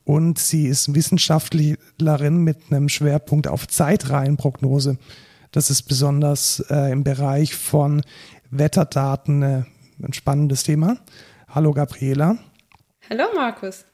[0.05, 4.99] Und sie ist Wissenschaftlerin mit einem Schwerpunkt auf Zeitreihenprognose.
[5.55, 8.03] Das ist besonders äh, im Bereich von
[8.51, 9.63] Wetterdaten äh,
[10.03, 10.97] ein spannendes Thema.
[11.49, 12.39] Hallo Gabriela.
[13.09, 13.85] Hallo Markus.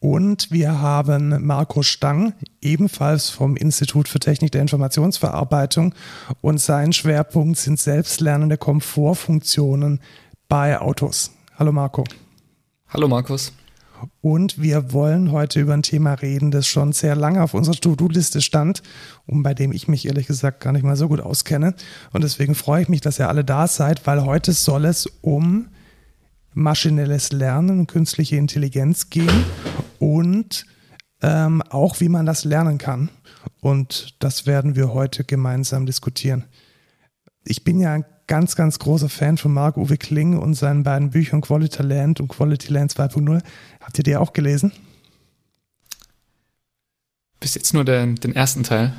[0.00, 5.94] Und wir haben Marco Stang, ebenfalls vom Institut für Technik der Informationsverarbeitung.
[6.40, 10.00] Und sein Schwerpunkt sind selbstlernende Komfortfunktionen
[10.48, 11.32] bei Autos.
[11.58, 12.04] Hallo Marco.
[12.88, 13.52] Hallo Markus.
[14.20, 18.40] Und wir wollen heute über ein Thema reden, das schon sehr lange auf unserer To-Do-Liste
[18.40, 18.82] stand
[19.26, 21.74] und bei dem ich mich ehrlich gesagt gar nicht mal so gut auskenne.
[22.12, 25.68] Und deswegen freue ich mich, dass ihr alle da seid, weil heute soll es um
[26.54, 29.44] maschinelles Lernen und künstliche Intelligenz gehen
[29.98, 30.66] und
[31.22, 33.10] ähm, auch wie man das lernen kann.
[33.60, 36.44] Und das werden wir heute gemeinsam diskutieren.
[37.44, 41.40] Ich bin ja ein ganz, ganz großer Fan von Marc-Uwe Kling und seinen beiden Büchern
[41.40, 43.42] Quality Land und Quality Land 2.0.
[43.84, 44.72] Habt ihr die auch gelesen?
[47.38, 48.94] Bis jetzt nur den, den ersten Teil.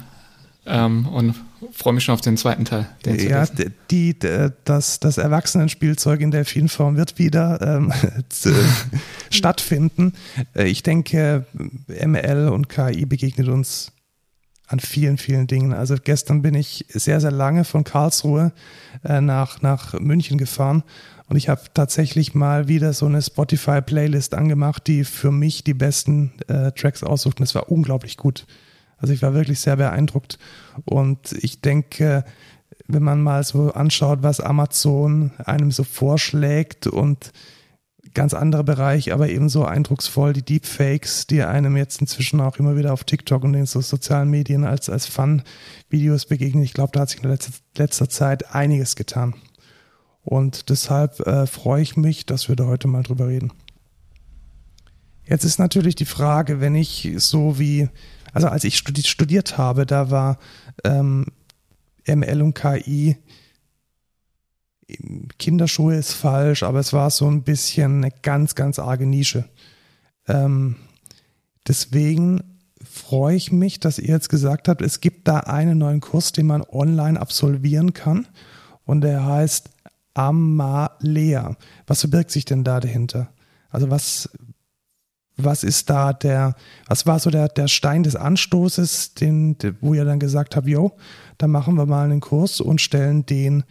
[0.67, 1.35] ähm, und
[1.73, 2.87] freue mich schon auf den zweiten Teil.
[3.03, 7.91] Den ja, die, die, das, das Erwachsenenspielzeug in Delfinform wird wieder ähm,
[9.31, 10.13] stattfinden.
[10.55, 11.45] Äh, ich denke,
[11.87, 13.91] ML und KI begegnet uns
[14.67, 15.73] an vielen, vielen Dingen.
[15.73, 18.51] Also gestern bin ich sehr, sehr lange von Karlsruhe
[19.03, 20.83] äh, nach, nach München gefahren
[21.27, 26.33] und ich habe tatsächlich mal wieder so eine Spotify-Playlist angemacht, die für mich die besten
[26.47, 27.39] äh, Tracks aussucht.
[27.39, 28.45] Und es war unglaublich gut.
[28.97, 30.37] Also ich war wirklich sehr beeindruckt.
[30.85, 32.23] Und ich denke,
[32.87, 37.31] wenn man mal so anschaut, was Amazon einem so vorschlägt und
[38.13, 42.93] ganz anderer Bereich, aber ebenso eindrucksvoll die Deepfakes, die einem jetzt inzwischen auch immer wieder
[42.93, 46.63] auf TikTok und in so sozialen Medien als, als Fun-Videos begegnen.
[46.63, 49.33] Ich glaube, da hat sich in letzter, letzter Zeit einiges getan.
[50.25, 53.53] Und deshalb äh, freue ich mich, dass wir da heute mal drüber reden.
[55.23, 57.89] Jetzt ist natürlich die Frage, wenn ich so wie,
[58.33, 60.39] also als ich studiert habe, da war
[60.83, 61.27] ähm,
[62.07, 63.17] ML und KI
[65.39, 69.45] Kinderschuhe ist falsch, aber es war so ein bisschen eine ganz, ganz arge Nische.
[70.27, 70.75] Ähm,
[71.67, 72.43] deswegen
[72.83, 76.45] freue ich mich, dass ihr jetzt gesagt habt, es gibt da einen neuen Kurs, den
[76.45, 78.27] man online absolvieren kann.
[78.85, 79.69] Und der heißt
[80.15, 81.55] Amalea.
[81.85, 83.29] Was verbirgt sich denn da dahinter?
[83.69, 84.29] Also was,
[85.37, 86.55] was ist da der,
[86.87, 90.93] was war so der, der Stein des Anstoßes, den, wo ihr dann gesagt habt, jo,
[91.37, 93.63] da machen wir mal einen Kurs und stellen den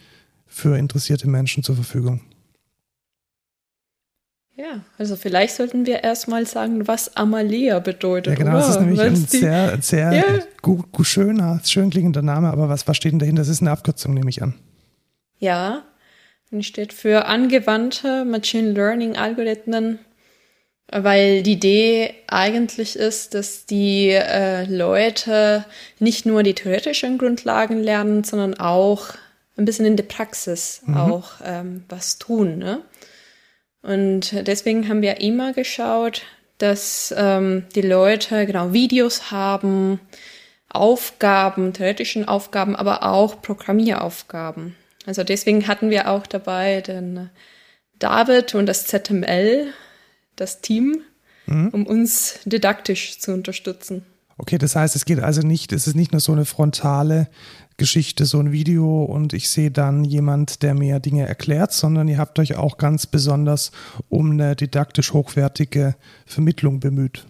[0.46, 2.20] für interessierte Menschen zur Verfügung.
[4.56, 8.34] Ja, also vielleicht sollten wir erstmal sagen, was Amalea bedeutet.
[8.34, 8.60] Ja, genau, oder?
[8.60, 10.24] das ist nämlich ein sehr, sehr ja.
[10.62, 13.40] gut, gut, schöner, schön klingender Name, aber was, was steht denn dahinter?
[13.40, 14.54] Das ist eine Abkürzung, nehme ich an.
[15.38, 15.82] Ja,
[16.54, 19.98] und steht für angewandte Machine Learning Algorithmen,
[20.90, 25.64] weil die Idee eigentlich ist, dass die äh, Leute
[25.98, 29.08] nicht nur die theoretischen Grundlagen lernen, sondern auch
[29.56, 30.96] ein bisschen in der Praxis mhm.
[30.96, 32.58] auch ähm, was tun.
[32.58, 32.82] Ne?
[33.82, 36.22] Und deswegen haben wir immer geschaut,
[36.58, 40.00] dass ähm, die Leute genau Videos haben,
[40.68, 44.76] Aufgaben, theoretischen Aufgaben, aber auch Programmieraufgaben.
[45.06, 47.30] Also deswegen hatten wir auch dabei den
[47.98, 49.66] David und das ZML,
[50.36, 51.02] das Team,
[51.46, 51.68] mhm.
[51.68, 54.04] um uns didaktisch zu unterstützen.
[54.36, 57.28] Okay, das heißt, es geht also nicht, es ist nicht nur so eine frontale
[57.76, 62.18] Geschichte, so ein Video und ich sehe dann jemand, der mir Dinge erklärt, sondern ihr
[62.18, 63.70] habt euch auch ganz besonders
[64.08, 65.94] um eine didaktisch hochwertige
[66.26, 67.26] Vermittlung bemüht.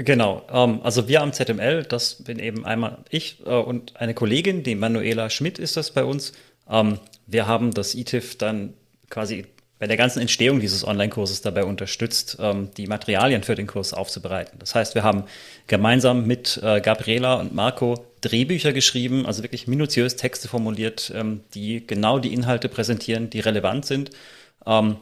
[0.00, 4.62] Genau, ähm, also wir am ZML, das bin eben einmal ich äh, und eine Kollegin,
[4.62, 6.34] die Manuela Schmidt ist das bei uns.
[6.70, 8.74] Ähm, wir haben das ITIF dann
[9.10, 9.46] quasi
[9.80, 14.60] bei der ganzen Entstehung dieses Online-Kurses dabei unterstützt, ähm, die Materialien für den Kurs aufzubereiten.
[14.60, 15.24] Das heißt, wir haben
[15.66, 21.84] gemeinsam mit äh, Gabriela und Marco Drehbücher geschrieben, also wirklich minutiös Texte formuliert, ähm, die
[21.84, 24.12] genau die Inhalte präsentieren, die relevant sind
[24.68, 24.96] ähm,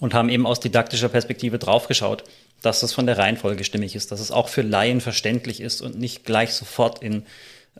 [0.00, 2.24] und haben eben aus didaktischer Perspektive draufgeschaut,
[2.62, 5.98] dass das von der Reihenfolge stimmig ist, dass es auch für Laien verständlich ist und
[5.98, 7.24] nicht gleich sofort in,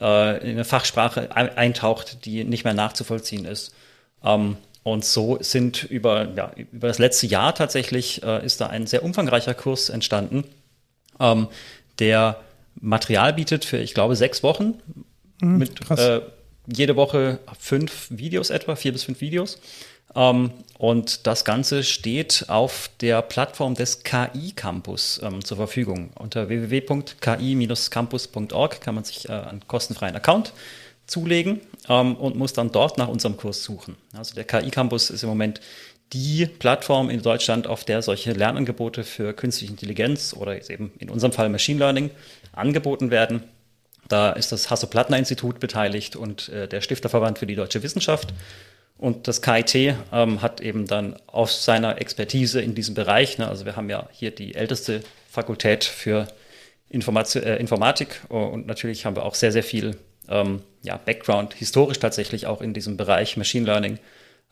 [0.01, 3.75] äh, in eine Fachsprache eintaucht, die nicht mehr nachzuvollziehen ist.
[4.23, 8.87] Ähm, und so sind über, ja, über das letzte Jahr tatsächlich äh, ist da ein
[8.87, 10.45] sehr umfangreicher Kurs entstanden,
[11.21, 11.49] ähm,
[11.99, 12.41] der
[12.81, 14.75] Material bietet für, ich glaube, sechs Wochen.
[15.41, 16.21] Mhm, mit äh,
[16.67, 19.61] jede Woche fünf Videos etwa, vier bis fünf Videos.
[20.15, 26.11] Ähm, und das Ganze steht auf der Plattform des KI Campus ähm, zur Verfügung.
[26.19, 30.53] Unter www.ki-campus.org kann man sich äh, einen kostenfreien Account
[31.07, 33.97] zulegen ähm, und muss dann dort nach unserem Kurs suchen.
[34.17, 35.61] Also der KI Campus ist im Moment
[36.13, 41.33] die Plattform in Deutschland, auf der solche Lernangebote für künstliche Intelligenz oder eben in unserem
[41.33, 42.11] Fall Machine Learning
[42.53, 43.43] angeboten werden.
[44.09, 48.35] Da ist das Hasso-Plattner-Institut beteiligt und äh, der Stifterverband für die deutsche Wissenschaft.
[48.97, 53.65] Und das KIT ähm, hat eben dann aus seiner Expertise in diesem Bereich, ne, also
[53.65, 56.29] wir haben ja hier die älteste Fakultät für
[56.89, 59.97] Informat äh, Informatik und natürlich haben wir auch sehr, sehr viel
[60.29, 63.99] ähm, ja, Background, historisch tatsächlich auch in diesem Bereich Machine Learning.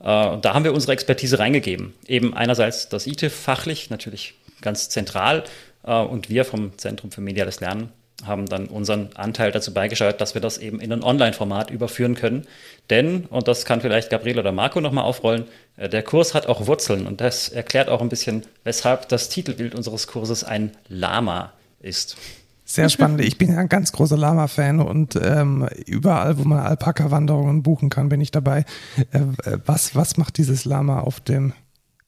[0.01, 1.95] Äh, und da haben wir unsere Expertise reingegeben.
[2.07, 5.45] Eben einerseits das ITIF fachlich, natürlich ganz zentral.
[5.85, 7.93] Äh, und wir vom Zentrum für mediales Lernen
[8.25, 12.47] haben dann unseren Anteil dazu beigesteuert, dass wir das eben in ein Online-Format überführen können.
[12.91, 15.45] Denn, und das kann vielleicht Gabriel oder Marco nochmal aufrollen,
[15.77, 19.75] äh, der Kurs hat auch Wurzeln und das erklärt auch ein bisschen, weshalb das Titelbild
[19.75, 22.17] unseres Kurses ein Lama ist.
[22.65, 23.21] Sehr spannend.
[23.21, 28.09] Ich bin ja ein ganz großer Lama-Fan und ähm, überall, wo man Alpaka-Wanderungen buchen kann,
[28.09, 28.65] bin ich dabei.
[29.11, 29.21] Äh,
[29.67, 31.53] was, was macht dieses Lama auf dem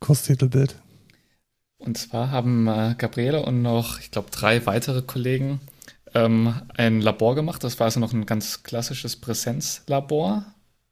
[0.00, 0.76] Kurstitelbild?
[1.78, 5.60] Und zwar haben äh, Gabriele und noch, ich glaube, drei weitere Kollegen
[6.14, 7.62] ähm, ein Labor gemacht.
[7.64, 10.44] Das war also noch ein ganz klassisches Präsenzlabor,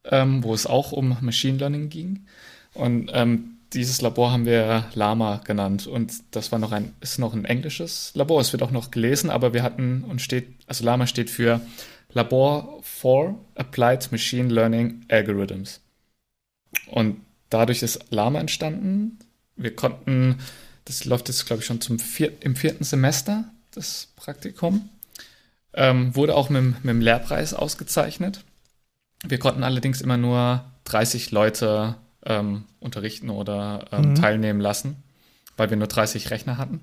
[0.04, 2.26] ähm, wo es auch um Machine Learning ging.
[2.74, 7.32] Und ähm, dieses Labor haben wir Lama genannt und das war noch ein, ist noch
[7.32, 8.40] ein englisches Labor.
[8.40, 11.60] Es wird auch noch gelesen, aber wir hatten und steht, also Lama steht für
[12.12, 15.80] Labor for Applied Machine Learning Algorithms.
[16.86, 19.18] Und dadurch ist Lama entstanden.
[19.56, 20.38] Wir konnten,
[20.84, 24.90] das läuft jetzt, glaube ich, schon zum vier, im vierten Semester, das Praktikum.
[25.74, 28.44] Ähm, wurde auch mit, mit dem Lehrpreis ausgezeichnet.
[29.24, 34.14] Wir konnten allerdings immer nur 30 Leute ähm, unterrichten oder ähm, mhm.
[34.14, 35.02] teilnehmen lassen,
[35.56, 36.80] weil wir nur 30 Rechner hatten.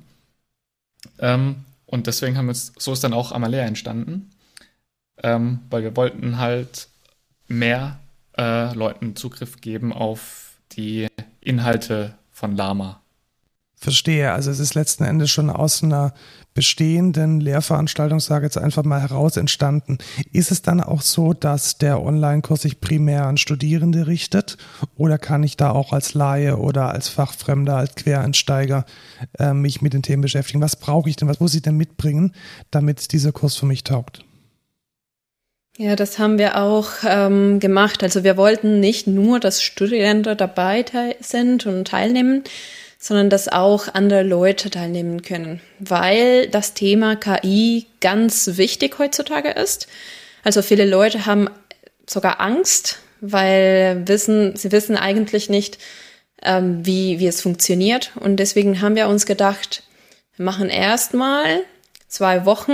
[1.20, 4.32] Ähm, und deswegen haben wir uns, so ist dann auch Amalea entstanden,
[5.24, 6.88] ähm, weil wir wollten halt
[7.48, 8.00] mehr
[8.38, 11.08] äh, Leuten Zugriff geben auf die
[11.42, 13.02] Inhalte von Lama.
[13.82, 14.34] Verstehe.
[14.34, 16.14] Also es ist letzten Endes schon aus einer
[16.54, 20.00] bestehenden Lehrveranstaltung, sage jetzt einfach mal heraus entstanden.
[20.34, 24.58] Ist es dann auch so, dass der Online-Kurs sich primär an Studierende richtet?
[24.98, 28.86] Oder kann ich da auch als Laie oder als Fachfremder, als Quereinsteiger
[29.38, 30.62] äh, mich mit den Themen beschäftigen?
[30.62, 31.30] Was brauche ich denn?
[31.30, 32.34] Was muss ich denn mitbringen,
[32.72, 34.26] damit dieser Kurs für mich taugt?
[35.78, 38.04] Ja, das haben wir auch ähm, gemacht.
[38.04, 40.84] Also wir wollten nicht nur, dass Studierende dabei
[41.22, 42.44] sind und teilnehmen,
[43.02, 49.88] sondern dass auch andere Leute teilnehmen können, weil das Thema KI ganz wichtig heutzutage ist.
[50.44, 51.50] Also viele Leute haben
[52.06, 55.80] sogar Angst, weil wissen, sie wissen eigentlich nicht,
[56.44, 58.12] ähm, wie, wie es funktioniert.
[58.20, 59.84] Und deswegen haben wir uns gedacht,
[60.36, 61.62] wir machen erstmal
[62.10, 62.74] zwei Wochen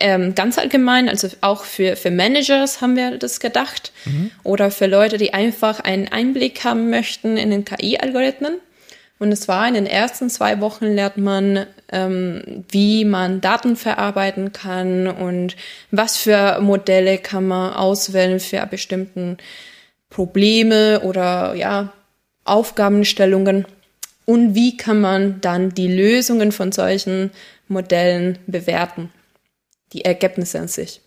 [0.00, 4.30] ähm, ganz allgemein, also auch für, für Managers haben wir das gedacht mhm.
[4.44, 8.58] oder für Leute, die einfach einen Einblick haben möchten in den KI-Algorithmen.
[9.18, 14.52] Und es war in den ersten zwei Wochen lernt man, ähm, wie man Daten verarbeiten
[14.52, 15.56] kann und
[15.90, 19.38] was für Modelle kann man auswählen für bestimmten
[20.08, 21.92] Probleme oder ja
[22.44, 23.66] Aufgabenstellungen
[24.24, 27.30] und wie kann man dann die Lösungen von solchen
[27.66, 29.12] Modellen bewerten,
[29.92, 31.00] die Ergebnisse an sich.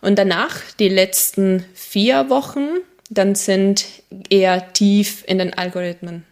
[0.00, 2.66] Und danach die letzten vier Wochen,
[3.08, 3.86] dann sind
[4.30, 6.24] eher tief in den Algorithmen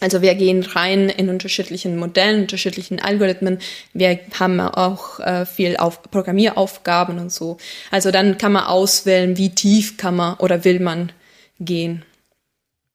[0.00, 3.58] also wir gehen rein in unterschiedlichen Modellen, unterschiedlichen Algorithmen.
[3.92, 7.56] Wir haben auch äh, viel auf Programmieraufgaben und so.
[7.90, 11.12] Also dann kann man auswählen, wie tief kann man oder will man
[11.60, 12.04] gehen.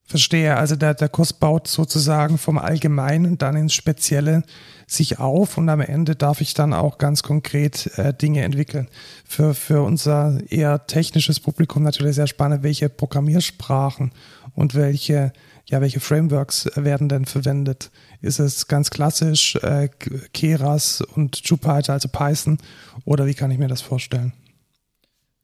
[0.04, 0.56] Verstehe.
[0.56, 4.42] Also der, der Kurs baut sozusagen vom Allgemeinen dann ins Spezielle
[4.88, 8.88] sich auf und am Ende darf ich dann auch ganz konkret äh, Dinge entwickeln.
[9.24, 14.10] Für, für unser eher technisches Publikum natürlich sehr spannend, welche Programmiersprachen
[14.56, 15.32] und welche
[15.70, 17.90] ja, welche Frameworks werden denn verwendet?
[18.20, 19.88] Ist es ganz klassisch äh,
[20.32, 22.58] Keras und Jupyter, also Python,
[23.04, 24.32] oder wie kann ich mir das vorstellen?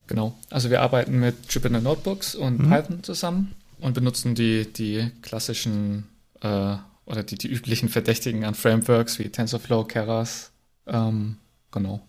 [0.08, 2.70] Genau, also wir arbeiten mit Jupyter Notebooks und mhm.
[2.70, 6.08] Python zusammen und benutzen die, die klassischen
[6.40, 10.50] äh, oder die, die üblichen Verdächtigen an Frameworks wie TensorFlow, Keras,
[10.88, 11.36] ähm,
[11.70, 12.00] genau.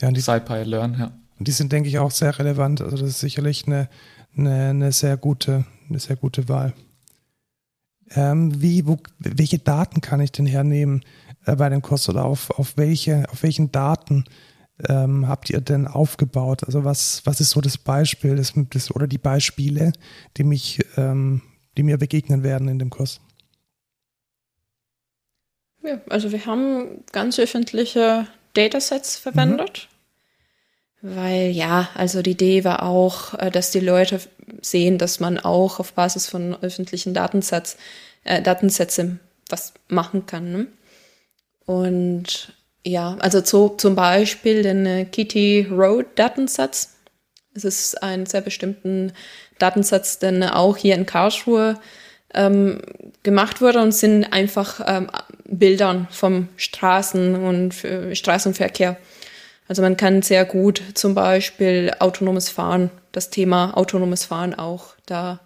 [0.00, 1.12] Ja, die, SciPy, Learn, ja.
[1.38, 2.80] Und die sind, denke ich, auch sehr relevant.
[2.80, 3.88] Also das ist sicherlich eine,
[4.36, 6.72] eine, eine sehr gute, eine sehr gute Wahl.
[8.14, 11.04] Ähm, wie, wo, welche Daten kann ich denn hernehmen
[11.44, 14.24] äh, bei dem Kurs oder auf, auf, welche, auf welchen Daten
[14.88, 16.64] ähm, habt ihr denn aufgebaut?
[16.64, 19.92] Also was, was ist so das Beispiel das, das, oder die Beispiele,
[20.36, 21.42] die mich, ähm,
[21.76, 23.20] die mir begegnen werden in dem Kurs?
[25.82, 29.88] Ja, also wir haben ganz öffentliche Datasets verwendet.
[29.90, 29.95] Mhm.
[31.08, 34.20] Weil ja, also die Idee war auch, äh, dass die Leute
[34.60, 37.76] sehen, dass man auch auf Basis von öffentlichen Datensatz,
[38.24, 40.50] äh, Datensätzen was machen kann.
[40.50, 40.66] Ne?
[41.64, 42.52] Und
[42.84, 46.96] ja, also zu, zum Beispiel den äh, Kitty Road Datensatz.
[47.54, 49.12] Es ist ein sehr bestimmten
[49.60, 51.78] Datensatz, der auch hier in Karlsruhe
[52.34, 52.82] ähm,
[53.22, 55.08] gemacht wurde und sind einfach ähm,
[55.44, 58.96] Bildern vom Straßen und äh, Straßenverkehr.
[59.68, 65.40] Also man kann sehr gut zum Beispiel autonomes Fahren, das Thema autonomes Fahren auch da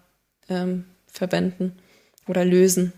[0.48, 1.76] ähm, verwenden
[2.27, 2.92] oder lösen.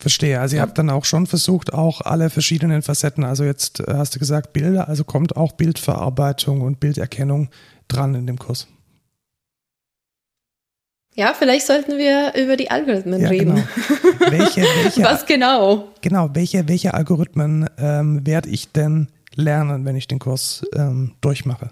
[0.00, 0.40] Verstehe.
[0.40, 4.14] Also ihr habt dann auch schon versucht, auch alle verschiedenen Facetten, also jetzt äh, hast
[4.14, 7.50] du gesagt Bilder, also kommt auch Bildverarbeitung und Bilderkennung
[7.86, 8.66] dran in dem Kurs.
[11.16, 13.56] Ja, vielleicht sollten wir über die Algorithmen ja, reden.
[13.56, 14.30] Genau.
[14.30, 15.88] Welche, welche, Was genau?
[16.00, 21.70] Genau, welche, welche Algorithmen ähm, werde ich denn lernen, wenn ich den Kurs ähm, durchmache?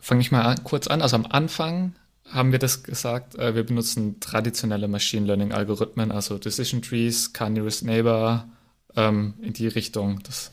[0.00, 1.02] Fange ich mal kurz an.
[1.02, 1.94] Also am Anfang
[2.30, 7.50] haben wir das gesagt, äh, wir benutzen traditionelle Machine Learning Algorithmen, also Decision Trees, Car
[7.50, 8.46] Nearest Neighbor,
[8.96, 10.20] ähm, in die Richtung.
[10.24, 10.50] Das,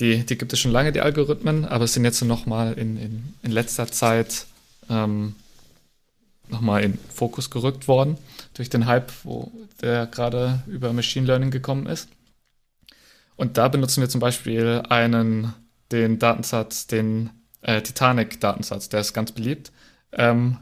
[0.00, 3.52] die, die gibt es schon lange, die Algorithmen, aber sind jetzt nochmal in, in, in
[3.52, 4.46] letzter Zeit
[4.88, 5.34] ähm,
[6.48, 8.18] nochmal in Fokus gerückt worden
[8.54, 9.50] durch den Hype, wo
[9.80, 12.08] der gerade über Machine Learning gekommen ist.
[13.36, 15.54] Und da benutzen wir zum Beispiel einen,
[15.90, 17.30] den Datensatz, den
[17.62, 19.72] äh, Titanic-Datensatz, der ist ganz beliebt.
[20.12, 20.58] Ähm,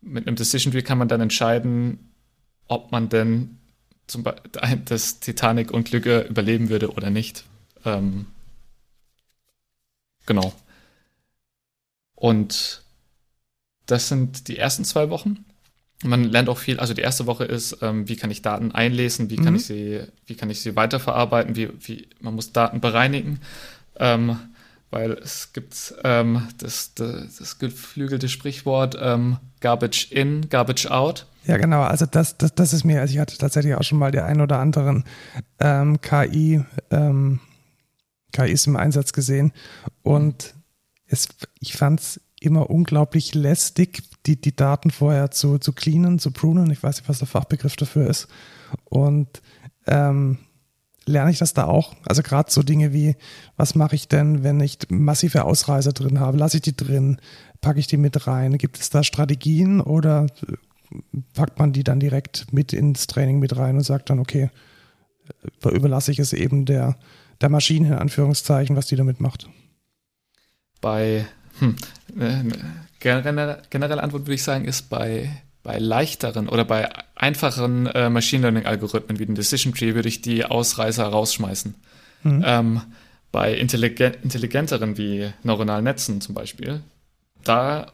[0.00, 2.10] mit einem Decision Tree kann man dann entscheiden,
[2.68, 3.58] ob man denn
[4.06, 4.50] zum Beispiel
[4.84, 7.44] das Titanic-Unglück überleben würde oder nicht.
[7.84, 8.26] Ähm,
[10.26, 10.52] genau.
[12.14, 12.82] Und
[13.86, 15.44] das sind die ersten zwei Wochen.
[16.04, 19.30] Man lernt auch viel, also die erste Woche ist, ähm, wie kann ich Daten einlesen,
[19.30, 19.56] wie kann mhm.
[19.56, 23.40] ich sie, wie kann ich sie weiterverarbeiten, wie, wie, man muss Daten bereinigen.
[23.98, 24.38] Ähm,
[24.90, 31.26] weil es gibt ähm, das, das, das, geflügelte Sprichwort ähm, Garbage in, Garbage out.
[31.44, 31.82] Ja, genau.
[31.82, 34.40] Also das, das, das ist mir, also ich hatte tatsächlich auch schon mal die ein
[34.40, 35.04] oder anderen
[35.60, 37.40] ähm, KI, ähm,
[38.32, 39.52] KIs im Einsatz gesehen
[40.02, 40.54] und
[41.06, 41.28] es,
[41.60, 46.70] ich fand es immer unglaublich lästig, die, die Daten vorher zu, zu cleanen, zu prunen.
[46.70, 48.28] Ich weiß nicht, was der Fachbegriff dafür ist.
[48.84, 49.42] Und
[49.86, 50.38] ähm,
[51.06, 51.94] lerne ich das da auch?
[52.04, 53.16] Also gerade so Dinge wie,
[53.56, 56.36] was mache ich denn, wenn ich massive Ausreißer drin habe?
[56.36, 57.18] Lasse ich die drin?
[57.60, 58.58] Packe ich die mit rein?
[58.58, 60.26] Gibt es da Strategien oder
[61.34, 64.50] packt man die dann direkt mit ins Training mit rein und sagt dann, okay,
[65.64, 66.96] überlasse ich es eben der,
[67.40, 69.48] der Maschine in Anführungszeichen, was die damit macht?
[70.80, 71.26] Bei,
[71.58, 71.76] hm,
[72.18, 72.54] eine
[73.00, 75.30] generelle, generelle Antwort würde ich sagen, ist bei
[75.66, 80.22] bei leichteren oder bei einfacheren äh, Machine Learning Algorithmen wie den Decision Tree würde ich
[80.22, 81.74] die Ausreißer rausschmeißen.
[82.22, 82.44] Mhm.
[82.46, 82.80] Ähm,
[83.32, 86.82] bei intelligent, intelligenteren wie neuronalen Netzen zum Beispiel,
[87.42, 87.92] da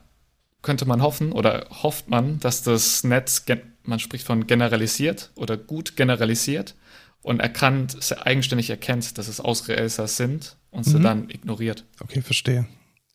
[0.61, 3.45] könnte man hoffen oder hofft man, dass das Netz,
[3.85, 6.75] man spricht von generalisiert oder gut generalisiert
[7.23, 10.91] und erkannt, eigenständig erkennt, dass es Ausreißer sind und mhm.
[10.91, 11.85] sie dann ignoriert.
[12.01, 12.67] Okay, verstehe.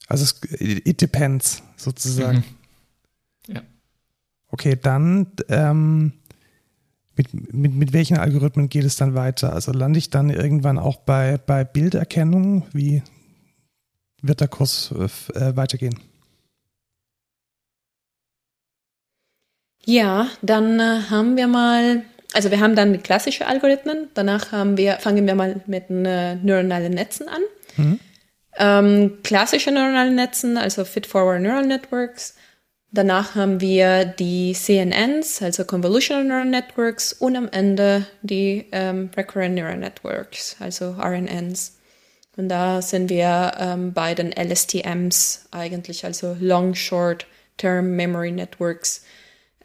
[0.07, 2.43] Also es, it depends sozusagen.
[3.47, 3.55] Mhm.
[3.55, 3.61] Ja.
[4.49, 6.13] Okay, dann ähm,
[7.15, 9.53] mit, mit, mit welchen Algorithmen geht es dann weiter?
[9.53, 12.65] Also lande ich dann irgendwann auch bei, bei Bilderkennung?
[12.73, 13.03] Wie
[14.21, 15.99] wird der Kurs äh, weitergehen?
[19.83, 22.03] Ja, dann äh, haben wir mal,
[22.33, 26.93] also wir haben dann klassische Algorithmen, danach haben wir, fangen wir mal mit äh, neuronalen
[26.93, 27.41] Netzen an.
[27.77, 27.99] Mhm.
[28.57, 32.35] Ähm, klassische neuronale Netzen, also Fit-Forward Neural Networks,
[32.91, 39.55] Danach haben wir die CNNs, also Convolutional Neural Networks, und am Ende die ähm, Recurrent
[39.55, 41.77] Neural Networks, also RNNs.
[42.37, 47.27] Und da sind wir ähm, bei den LSTMs eigentlich, also Long Short
[47.57, 49.03] Term Memory Networks.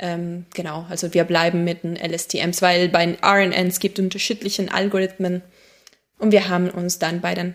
[0.01, 4.73] Ähm, genau, also wir bleiben mit den LSTMs, weil bei den RNNs gibt es unterschiedliche
[4.73, 5.43] Algorithmen
[6.19, 7.55] und wir haben uns dann bei den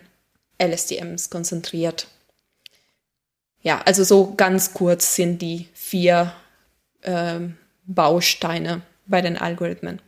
[0.59, 2.07] LSTMs konzentriert
[3.67, 6.31] ja, also so ganz kurz sind die vier
[7.01, 7.39] äh,
[7.85, 9.99] Bausteine bei den Algorithmen.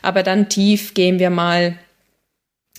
[0.00, 1.76] Aber dann tief gehen wir mal,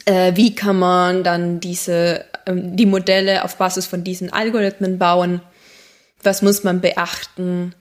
[0.05, 5.41] äh, wie kann man dann diese, äh, die Modelle auf Basis von diesen Algorithmen bauen?
[6.23, 7.75] Was muss man beachten?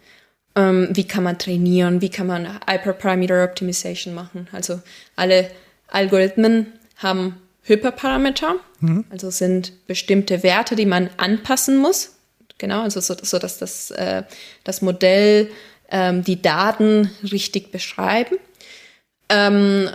[0.55, 2.03] Ähm, wie kann man trainieren?
[2.03, 4.49] Wie kann man Hyperparameter Optimization machen?
[4.53, 4.81] Also
[5.17, 5.51] alle
[5.89, 6.67] Algorithmen
[6.97, 9.05] haben Hyperparameter, mhm.
[9.11, 12.13] also sind bestimmte Werte, die man anpassen muss
[12.63, 14.23] Genau, also so, so dass das, äh,
[14.63, 15.51] das Modell
[15.91, 18.37] ähm, die Daten richtig beschreiben.
[19.29, 19.91] Ähm,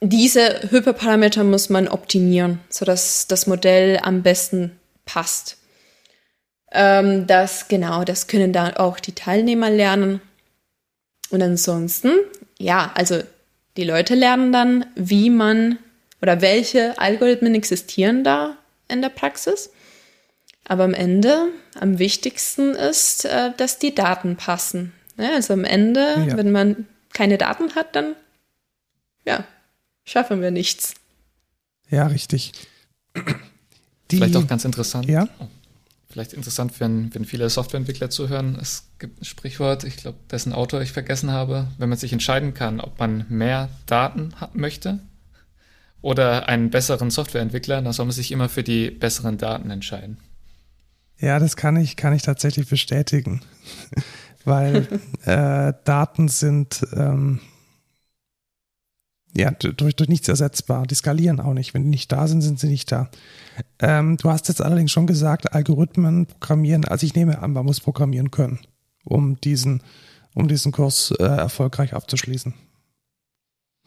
[0.00, 5.58] diese Hyperparameter muss man optimieren, sodass das Modell am besten passt.
[6.72, 10.22] Ähm, das, genau, das können dann auch die Teilnehmer lernen.
[11.28, 12.12] Und ansonsten,
[12.58, 13.20] ja, also
[13.76, 15.78] die Leute lernen dann, wie man
[16.22, 18.56] oder welche Algorithmen existieren da
[18.88, 19.70] in der Praxis.
[20.64, 21.48] Aber am Ende,
[21.78, 24.92] am wichtigsten ist, äh, dass die Daten passen.
[25.16, 26.36] Also am Ende, ja.
[26.36, 28.14] wenn man keine Daten hat, dann
[29.24, 29.44] ja,
[30.04, 30.94] schaffen wir nichts.
[31.88, 32.52] Ja, richtig.
[34.10, 35.06] Die, Vielleicht auch ganz interessant.
[35.06, 35.28] Ja.
[35.40, 35.46] Oh,
[36.08, 38.56] vielleicht interessant, wenn, wenn viele Softwareentwickler zuhören.
[38.60, 41.66] Es gibt ein Sprichwort, ich glaube, dessen Autor ich vergessen habe.
[41.78, 45.00] Wenn man sich entscheiden kann, ob man mehr Daten möchte
[46.02, 50.18] oder einen besseren Softwareentwickler, dann soll man sich immer für die besseren Daten entscheiden.
[51.18, 53.42] Ja, das kann ich, kann ich tatsächlich bestätigen.
[54.44, 54.88] Weil
[55.26, 57.40] äh, Daten sind ähm,
[59.36, 60.86] ja durch, durch nichts ersetzbar.
[60.86, 61.74] Die skalieren auch nicht.
[61.74, 63.10] Wenn die nicht da sind, sind sie nicht da.
[63.78, 66.86] Ähm, du hast jetzt allerdings schon gesagt, Algorithmen programmieren.
[66.86, 68.60] Also ich nehme an, man muss programmieren können,
[69.04, 69.82] um diesen,
[70.34, 72.54] um diesen Kurs äh, erfolgreich abzuschließen.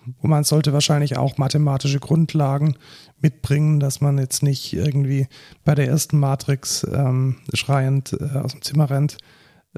[0.06, 2.76] Und man sollte wahrscheinlich auch mathematische Grundlagen
[3.20, 5.28] mitbringen, dass man jetzt nicht irgendwie
[5.64, 9.18] bei der ersten Matrix ähm, schreiend äh, aus dem Zimmer rennt.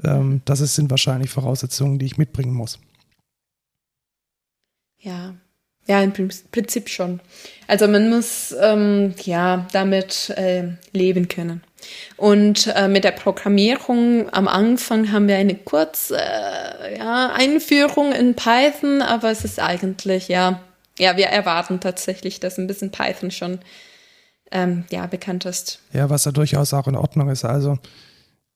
[0.02, 2.78] Ähm, das sind wahrscheinlich Voraussetzungen, die ich mitbringen muss.
[4.98, 5.34] Ja,
[5.86, 7.20] ja, im Prinzip schon.
[7.68, 11.62] Also man muss ähm, ja damit äh, leben können.
[12.16, 18.34] Und äh, mit der Programmierung am Anfang haben wir eine kurze äh, ja, Einführung in
[18.34, 20.60] Python, aber es ist eigentlich ja,
[20.98, 23.58] ja, wir erwarten tatsächlich, dass ein bisschen Python schon
[24.50, 25.80] ähm, ja bekannt ist.
[25.92, 27.44] Ja, was ja durchaus auch in Ordnung ist.
[27.44, 27.78] Also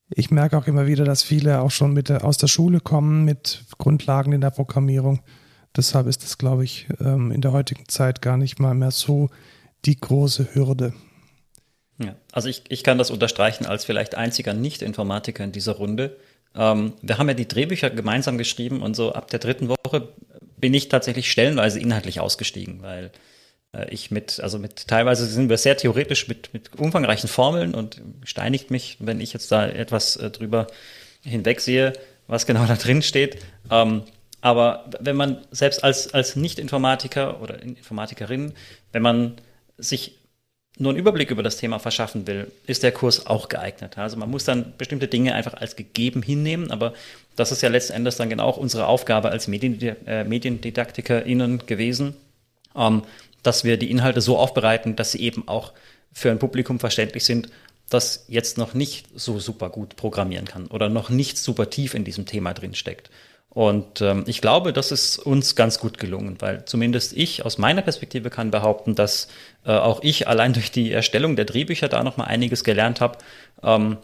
[0.08, 3.64] ich merke auch immer wieder, dass viele auch schon mit aus der Schule kommen mit
[3.78, 5.20] Grundlagen in der Programmierung.
[5.76, 9.30] Deshalb ist das, glaube ich, ähm, in der heutigen Zeit gar nicht mal mehr so
[9.84, 10.92] die große Hürde.
[12.02, 16.16] Ja, also ich, ich kann das unterstreichen als vielleicht einziger Nicht-Informatiker in dieser Runde.
[16.54, 20.08] Ähm, wir haben ja die Drehbücher gemeinsam geschrieben und so ab der dritten Woche
[20.56, 23.10] bin ich tatsächlich stellenweise inhaltlich ausgestiegen, weil
[23.74, 28.00] äh, ich mit, also mit, teilweise sind wir sehr theoretisch mit, mit umfangreichen Formeln und
[28.24, 30.68] steinigt mich, wenn ich jetzt da etwas äh, drüber
[31.22, 31.92] hinwegsehe,
[32.26, 33.38] was genau da drin steht.
[33.70, 34.04] Ähm,
[34.40, 38.54] aber wenn man selbst als, als Nicht-Informatiker oder Informatikerin,
[38.92, 39.36] wenn man
[39.76, 40.19] sich
[40.80, 43.98] nur einen Überblick über das Thema verschaffen will, ist der Kurs auch geeignet.
[43.98, 46.94] Also man muss dann bestimmte Dinge einfach als gegeben hinnehmen, aber
[47.36, 52.16] das ist ja letzten Endes dann genau unsere Aufgabe als äh, MediendidaktikerInnen gewesen,
[52.74, 53.02] ähm,
[53.42, 55.72] dass wir die Inhalte so aufbereiten, dass sie eben auch
[56.12, 57.50] für ein Publikum verständlich sind,
[57.90, 62.04] das jetzt noch nicht so super gut programmieren kann oder noch nicht super tief in
[62.04, 63.10] diesem Thema drin steckt.
[63.52, 67.82] Und ähm, ich glaube, das ist uns ganz gut gelungen, weil zumindest ich aus meiner
[67.82, 69.26] Perspektive kann behaupten, dass
[69.66, 73.18] äh, auch ich allein durch die Erstellung der Drehbücher da noch mal einiges gelernt habe.
[73.62, 73.98] Ähm,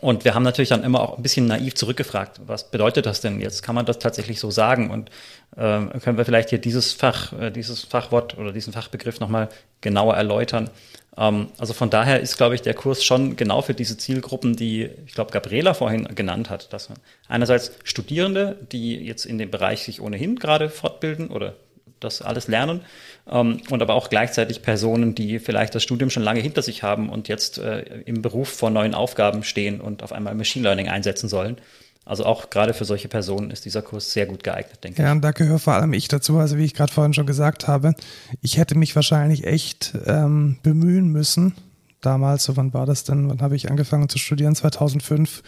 [0.00, 3.40] und wir haben natürlich dann immer auch ein bisschen naiv zurückgefragt, was bedeutet das denn
[3.40, 3.62] jetzt?
[3.62, 4.90] Kann man das tatsächlich so sagen?
[4.90, 5.08] Und
[5.56, 9.48] äh, können wir vielleicht hier dieses Fach, äh, dieses Fachwort oder diesen Fachbegriff nochmal
[9.80, 10.68] genauer erläutern?
[11.16, 14.90] Ähm, also von daher ist, glaube ich, der Kurs schon genau für diese Zielgruppen, die,
[15.06, 16.98] ich glaube, Gabriela vorhin genannt hat, dass man
[17.28, 21.54] einerseits Studierende, die jetzt in dem Bereich sich ohnehin gerade fortbilden oder
[22.00, 22.82] das alles lernen
[23.30, 27.08] ähm, und aber auch gleichzeitig Personen, die vielleicht das Studium schon lange hinter sich haben
[27.08, 31.28] und jetzt äh, im Beruf vor neuen Aufgaben stehen und auf einmal Machine Learning einsetzen
[31.28, 31.56] sollen.
[32.04, 35.04] Also auch gerade für solche Personen ist dieser Kurs sehr gut geeignet, denke ich.
[35.04, 36.38] Ja, und da gehöre vor allem ich dazu.
[36.38, 37.94] Also wie ich gerade vorhin schon gesagt habe,
[38.42, 41.54] ich hätte mich wahrscheinlich echt ähm, bemühen müssen.
[42.02, 43.30] Damals, so wann war das denn?
[43.30, 44.54] Wann habe ich angefangen zu studieren?
[44.54, 45.42] 2005.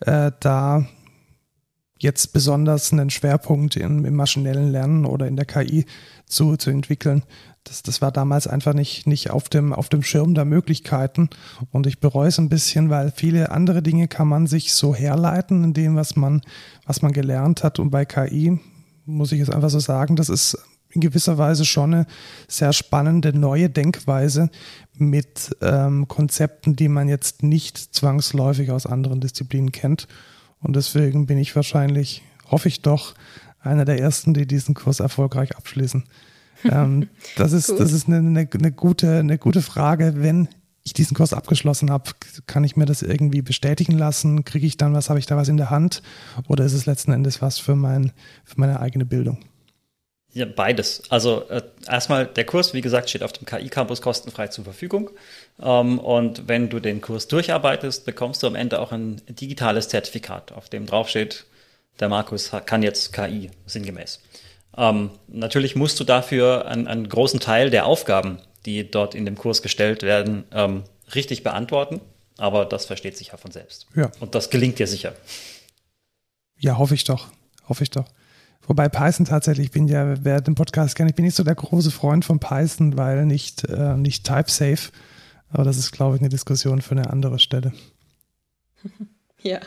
[0.00, 0.86] Äh, da
[1.98, 5.86] jetzt besonders einen Schwerpunkt in, im maschinellen Lernen oder in der KI
[6.26, 7.22] zu, zu entwickeln.
[7.64, 11.30] Das, das war damals einfach nicht, nicht auf, dem, auf dem Schirm der Möglichkeiten.
[11.70, 15.62] Und ich bereue es ein bisschen, weil viele andere Dinge kann man sich so herleiten
[15.62, 16.42] in dem, was man,
[16.86, 17.78] was man gelernt hat.
[17.78, 18.58] Und bei KI
[19.04, 20.58] muss ich jetzt einfach so sagen, das ist
[20.90, 22.06] in gewisser Weise schon eine
[22.48, 24.50] sehr spannende neue Denkweise
[24.94, 30.06] mit ähm, Konzepten, die man jetzt nicht zwangsläufig aus anderen Disziplinen kennt.
[30.60, 33.14] Und deswegen bin ich wahrscheinlich, hoffe ich doch,
[33.60, 36.04] einer der ersten, die diesen Kurs erfolgreich abschließen.
[36.70, 40.14] Ähm, das ist, das ist eine, eine, eine, gute, eine gute Frage.
[40.16, 40.48] Wenn
[40.84, 42.10] ich diesen Kurs abgeschlossen habe,
[42.46, 44.44] kann ich mir das irgendwie bestätigen lassen?
[44.44, 46.02] Kriege ich dann was, habe ich da was in der Hand?
[46.48, 48.12] Oder ist es letzten Endes was für, mein,
[48.44, 49.38] für meine eigene Bildung?
[50.34, 51.02] Ja, beides.
[51.10, 55.10] Also äh, erstmal, der Kurs, wie gesagt, steht auf dem KI-Campus kostenfrei zur Verfügung.
[55.60, 60.52] Ähm, und wenn du den Kurs durcharbeitest, bekommst du am Ende auch ein digitales Zertifikat,
[60.52, 61.44] auf dem draufsteht,
[62.00, 64.20] der Markus kann jetzt KI, sinngemäß.
[64.76, 69.36] Ähm, natürlich musst du dafür einen, einen, großen Teil der Aufgaben, die dort in dem
[69.36, 72.00] Kurs gestellt werden, ähm, richtig beantworten.
[72.38, 73.86] Aber das versteht sich ja von selbst.
[73.94, 74.10] Ja.
[74.20, 75.12] Und das gelingt dir sicher.
[76.58, 77.28] Ja, hoffe ich doch.
[77.68, 78.06] Hoffe ich doch.
[78.66, 81.54] Wobei Python tatsächlich, ich bin ja, wer den Podcast kennt, ich bin nicht so der
[81.54, 84.90] große Freund von Python, weil nicht, äh, nicht type-safe.
[85.50, 87.72] Aber das ist, glaube ich, eine Diskussion für eine andere Stelle.
[89.44, 89.58] Ja.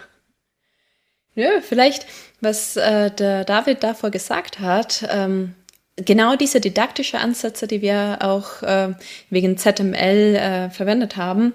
[1.35, 2.05] Ja, vielleicht,
[2.39, 5.53] was äh, der David davor gesagt hat, ähm,
[5.97, 8.93] genau diese didaktische Ansätze, die wir auch äh,
[9.29, 11.53] wegen ZML äh, verwendet haben,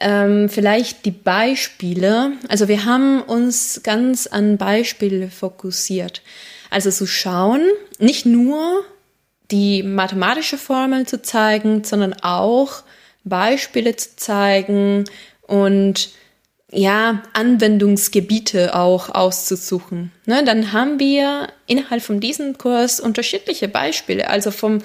[0.00, 2.32] ähm, vielleicht die Beispiele.
[2.48, 6.22] Also wir haben uns ganz an Beispiele fokussiert.
[6.70, 7.62] Also zu schauen,
[7.98, 8.84] nicht nur
[9.50, 12.82] die mathematische Formel zu zeigen, sondern auch
[13.24, 15.04] Beispiele zu zeigen
[15.42, 16.10] und
[16.72, 20.12] ja, Anwendungsgebiete auch auszusuchen.
[20.26, 24.80] Ne, dann haben wir innerhalb von diesem Kurs unterschiedliche Beispiele, also vom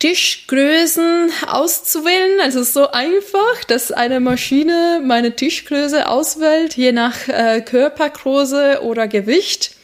[0.00, 8.80] Tischgrößen auszuwählen, also so einfach, dass eine Maschine meine Tischgröße auswählt, je nach äh, Körpergröße
[8.82, 9.76] oder Gewicht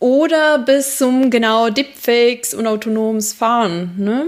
[0.00, 3.94] oder bis zum genau Deepfakes und autonomes Fahren.
[3.98, 4.26] Ne?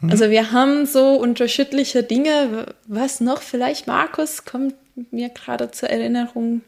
[0.00, 0.10] Mhm.
[0.10, 2.74] Also wir haben so unterschiedliche Dinge.
[2.88, 3.42] Was noch?
[3.42, 4.74] Vielleicht Markus kommt
[5.10, 6.62] mir gerade zur Erinnerung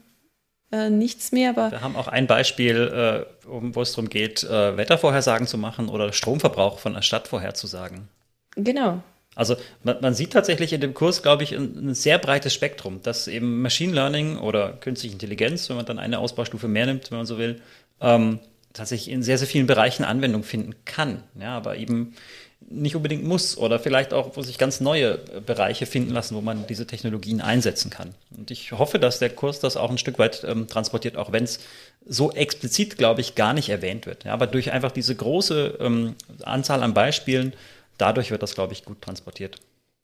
[0.71, 1.49] äh, nichts mehr.
[1.51, 5.89] Aber wir haben auch ein Beispiel, äh, wo es darum geht, äh, Wettervorhersagen zu machen
[5.89, 8.07] oder Stromverbrauch von einer Stadt vorherzusagen.
[8.55, 9.01] Genau.
[9.35, 13.01] Also man, man, sieht tatsächlich in dem Kurs, glaube ich, ein, ein, sehr breites Spektrum,
[13.03, 17.19] dass eben Machine Learning oder künstliche Intelligenz, wenn man dann eine Ausbaustufe mehr nimmt, wenn
[17.19, 17.61] man so will,
[18.01, 18.39] ähm,
[18.73, 21.23] tatsächlich in sehr, sehr vielen Bereichen Anwendung finden kann.
[21.39, 22.15] Ja, aber eben
[22.61, 26.67] nicht unbedingt muss oder vielleicht auch, wo sich ganz neue Bereiche finden lassen, wo man
[26.67, 28.13] diese Technologien einsetzen kann.
[28.35, 31.45] Und ich hoffe, dass der Kurs das auch ein Stück weit ähm, transportiert, auch wenn
[31.45, 31.59] es
[32.05, 34.25] so explizit, glaube ich, gar nicht erwähnt wird.
[34.25, 37.53] Ja, aber durch einfach diese große ähm, Anzahl an Beispielen,
[37.97, 39.59] dadurch wird das, glaube ich, gut transportiert.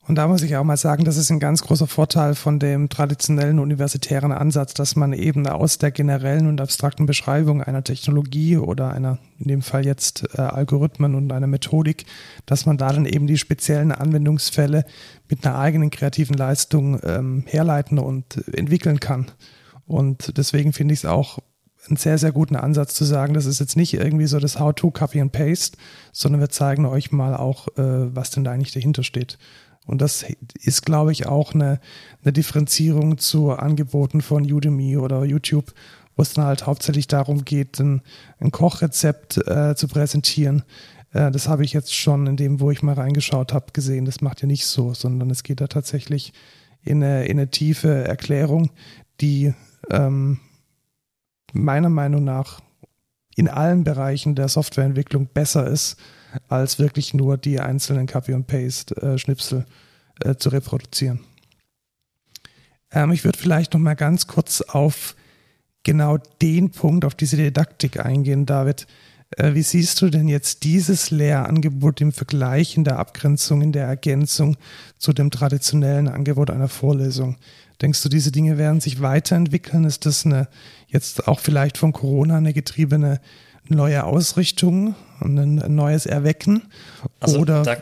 [0.08, 2.88] Und da muss ich auch mal sagen, das ist ein ganz großer Vorteil von dem
[2.88, 8.92] traditionellen universitären Ansatz, dass man eben aus der generellen und abstrakten Beschreibung einer Technologie oder
[8.92, 12.06] einer, in dem Fall jetzt äh, Algorithmen und einer Methodik,
[12.46, 14.84] dass man da dann eben die speziellen Anwendungsfälle
[15.28, 19.26] mit einer eigenen kreativen Leistung ähm, herleiten und entwickeln kann.
[19.86, 21.40] Und deswegen finde ich es auch
[21.88, 24.90] einen sehr, sehr guten Ansatz zu sagen, das ist jetzt nicht irgendwie so das How-to,
[24.90, 25.78] Copy and Paste,
[26.12, 29.38] sondern wir zeigen euch mal auch, äh, was denn da eigentlich dahinter steht.
[29.86, 30.24] Und das
[30.60, 31.80] ist, glaube ich, auch eine,
[32.22, 35.72] eine Differenzierung zu Angeboten von Udemy oder YouTube,
[36.16, 38.02] wo es dann halt hauptsächlich darum geht, ein,
[38.40, 40.64] ein Kochrezept äh, zu präsentieren.
[41.12, 44.04] Äh, das habe ich jetzt schon in dem, wo ich mal reingeschaut habe, gesehen.
[44.04, 46.32] Das macht ja nicht so, sondern es geht da tatsächlich
[46.82, 48.70] in eine, in eine tiefe Erklärung,
[49.20, 49.54] die
[49.90, 50.40] ähm,
[51.52, 52.60] meiner Meinung nach
[53.36, 55.96] in allen Bereichen der Softwareentwicklung besser ist
[56.48, 61.20] als wirklich nur die einzelnen Copy und Paste äh, äh, zu reproduzieren.
[62.92, 65.16] Ähm, ich würde vielleicht noch mal ganz kurz auf
[65.82, 68.86] genau den Punkt, auf diese Didaktik eingehen, David.
[69.36, 73.86] Äh, wie siehst du denn jetzt dieses Lehrangebot im Vergleich in der Abgrenzung, in der
[73.86, 74.56] Ergänzung
[74.98, 77.36] zu dem traditionellen Angebot einer Vorlesung?
[77.82, 79.84] Denkst du, diese Dinge werden sich weiterentwickeln?
[79.84, 80.48] Ist das eine
[80.88, 83.20] jetzt auch vielleicht von Corona eine getriebene
[83.68, 86.62] neue Ausrichtung und ein, neues Erwecken?
[87.20, 87.78] Also Oder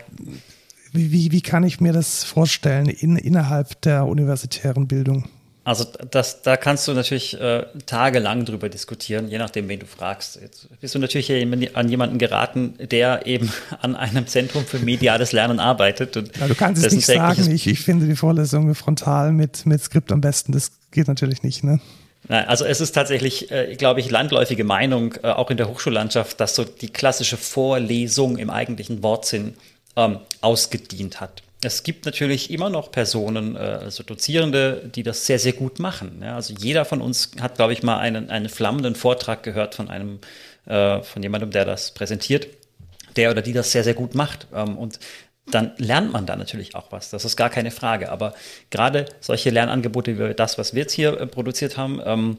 [0.92, 5.24] wie, wie, wie kann ich mir das vorstellen in, innerhalb der universitären Bildung?
[5.64, 10.38] Also das, da kannst du natürlich äh, tagelang drüber diskutieren, je nachdem, wen du fragst.
[10.40, 11.32] Jetzt bist du natürlich
[11.74, 16.16] an jemanden geraten, der eben an einem Zentrum für mediales Lernen arbeitet.
[16.38, 20.12] Ja, du kannst es nicht sagen, ich, ich finde die Vorlesung frontal mit, mit Skript
[20.12, 20.52] am besten.
[20.52, 21.80] Das geht natürlich nicht, ne?
[22.28, 26.54] Also es ist tatsächlich, äh, glaube ich, landläufige Meinung, äh, auch in der Hochschullandschaft, dass
[26.54, 29.54] so die klassische Vorlesung im eigentlichen Wortsinn
[29.96, 31.42] ähm, ausgedient hat.
[31.62, 36.20] Es gibt natürlich immer noch Personen, äh, also Dozierende, die das sehr, sehr gut machen.
[36.22, 39.88] Ja, also jeder von uns hat, glaube ich, mal einen, einen flammenden Vortrag gehört von
[39.88, 40.18] einem,
[40.66, 42.48] äh, von jemandem, der das präsentiert,
[43.16, 44.46] der oder die das sehr, sehr gut macht.
[44.54, 44.98] Ähm, und
[45.46, 47.10] dann lernt man da natürlich auch was.
[47.10, 48.10] Das ist gar keine Frage.
[48.10, 48.34] Aber
[48.70, 52.38] gerade solche Lernangebote wie das, was wir jetzt hier äh, produziert haben, ähm,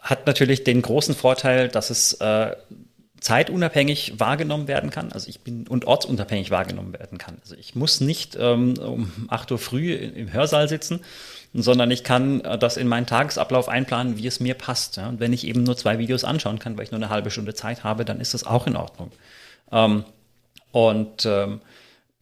[0.00, 2.54] hat natürlich den großen Vorteil, dass es äh,
[3.20, 7.38] zeitunabhängig wahrgenommen werden kann, also ich bin und ortsunabhängig wahrgenommen werden kann.
[7.40, 11.00] Also ich muss nicht ähm, um 8 Uhr früh im Hörsaal sitzen,
[11.52, 14.96] sondern ich kann äh, das in meinen Tagesablauf einplanen, wie es mir passt.
[14.96, 15.08] Ja?
[15.08, 17.54] Und wenn ich eben nur zwei Videos anschauen kann, weil ich nur eine halbe Stunde
[17.54, 19.10] Zeit habe, dann ist das auch in Ordnung.
[19.72, 20.04] Ähm,
[20.70, 21.60] und ähm,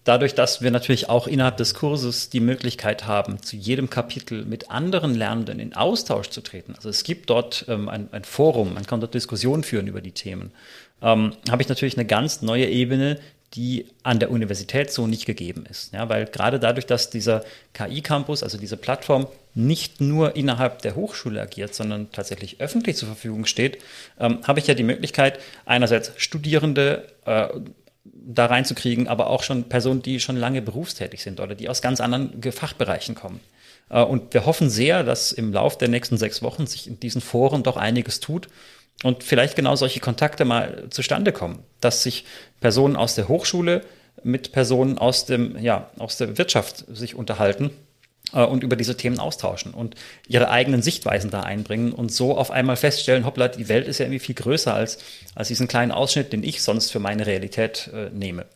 [0.04, 4.70] dadurch, dass wir natürlich auch innerhalb des Kurses die Möglichkeit haben, zu jedem Kapitel mit
[4.70, 6.74] anderen Lernenden in Austausch zu treten.
[6.76, 10.12] Also es gibt dort ähm, ein, ein, Forum, man kann dort Diskussionen führen über die
[10.12, 10.52] Themen
[11.04, 13.20] ähm, habe ich natürlich eine ganz neue Ebene,
[13.52, 15.92] die an der Universität so nicht gegeben ist.
[15.92, 17.44] Ja, weil gerade dadurch, dass dieser
[17.74, 23.46] KI-Campus, also diese Plattform, nicht nur innerhalb der Hochschule agiert, sondern tatsächlich öffentlich zur Verfügung
[23.46, 23.78] steht,
[24.18, 27.48] ähm, habe ich ja die Möglichkeit, einerseits Studierende äh,
[28.04, 32.00] da reinzukriegen, aber auch schon Personen, die schon lange berufstätig sind oder die aus ganz
[32.00, 33.40] anderen Fachbereichen kommen.
[33.90, 37.20] Äh, und wir hoffen sehr, dass im Lauf der nächsten sechs Wochen sich in diesen
[37.20, 38.48] Foren doch einiges tut
[39.02, 42.24] und vielleicht genau solche Kontakte mal zustande kommen, dass sich
[42.60, 43.82] Personen aus der Hochschule
[44.22, 47.70] mit Personen aus dem, ja, aus der Wirtschaft sich unterhalten
[48.32, 49.94] und über diese Themen austauschen und
[50.26, 54.06] ihre eigenen Sichtweisen da einbringen und so auf einmal feststellen, hoppla, die Welt ist ja
[54.06, 54.98] irgendwie viel größer als,
[55.34, 58.46] als diesen kleinen Ausschnitt, den ich sonst für meine Realität äh, nehme.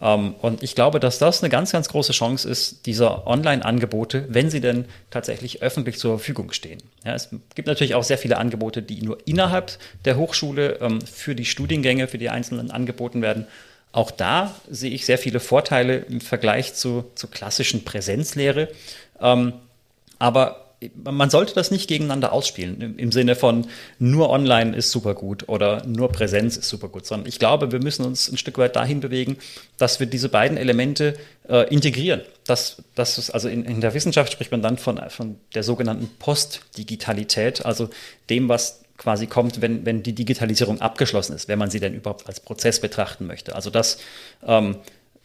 [0.00, 4.50] Ähm, und ich glaube, dass das eine ganz, ganz große Chance ist, dieser Online-Angebote, wenn
[4.50, 6.78] sie denn tatsächlich öffentlich zur Verfügung stehen.
[7.04, 11.34] Ja, es gibt natürlich auch sehr viele Angebote, die nur innerhalb der Hochschule ähm, für
[11.34, 13.46] die Studiengänge, für die Einzelnen angeboten werden.
[13.92, 18.68] Auch da sehe ich sehr viele Vorteile im Vergleich zu, zu klassischen Präsenzlehre.
[19.20, 19.54] Ähm,
[20.18, 20.68] aber
[21.02, 23.66] man sollte das nicht gegeneinander ausspielen, im, im, Sinne von
[23.98, 27.82] nur online ist super gut oder nur Präsenz ist super gut, sondern ich glaube, wir
[27.82, 29.38] müssen uns ein Stück weit dahin bewegen,
[29.76, 31.16] dass wir diese beiden Elemente
[31.48, 32.22] äh, integrieren.
[32.46, 36.08] Das, das ist, also in, in der Wissenschaft spricht man dann von, von der sogenannten
[36.18, 37.90] Postdigitalität, also
[38.30, 42.26] dem, was quasi kommt, wenn, wenn die Digitalisierung abgeschlossen ist, wenn man sie denn überhaupt
[42.26, 43.54] als Prozess betrachten möchte.
[43.54, 43.98] Also das
[44.46, 44.76] ähm,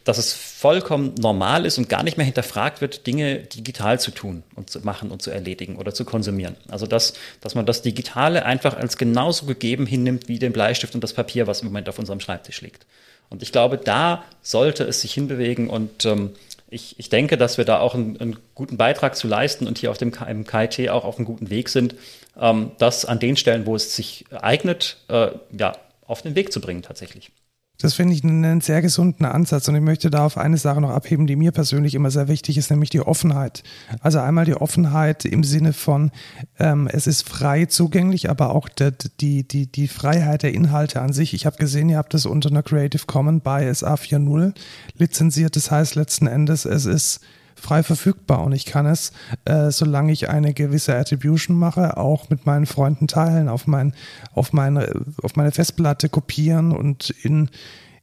[0.04, 4.42] dass es vollkommen normal ist und gar nicht mehr hinterfragt wird, Dinge digital zu tun
[4.54, 6.56] und zu machen und zu erledigen oder zu konsumieren.
[6.68, 11.02] Also dass, dass man das Digitale einfach als genauso gegeben hinnimmt wie den Bleistift und
[11.02, 12.86] das Papier, was im Moment auf unserem Schreibtisch liegt.
[13.30, 16.32] Und ich glaube, da sollte es sich hinbewegen und ähm,
[16.68, 19.90] ich, ich denke, dass wir da auch einen, einen, guten Beitrag zu leisten und hier
[19.90, 21.94] auf dem KIT auch auf einem guten Weg sind,
[22.40, 26.60] ähm, das an den Stellen, wo es sich eignet, äh, ja, auf den Weg zu
[26.60, 27.30] bringen tatsächlich.
[27.78, 30.90] Das finde ich einen sehr gesunden Ansatz und ich möchte da auf eine Sache noch
[30.90, 33.64] abheben, die mir persönlich immer sehr wichtig ist, nämlich die Offenheit.
[34.00, 36.12] Also einmal die Offenheit im Sinne von,
[36.58, 41.12] ähm, es ist frei zugänglich, aber auch die, die, die, die Freiheit der Inhalte an
[41.12, 41.34] sich.
[41.34, 44.54] Ich habe gesehen, ihr habt das unter einer Creative Commons by SA 4.0
[44.96, 45.56] lizenziert.
[45.56, 47.20] Das heißt letzten Endes, es ist
[47.64, 49.12] frei verfügbar und ich kann es,
[49.46, 53.94] äh, solange ich eine gewisse Attribution mache, auch mit meinen Freunden teilen, auf, mein,
[54.32, 54.92] auf, meine,
[55.22, 57.48] auf meine Festplatte kopieren und in,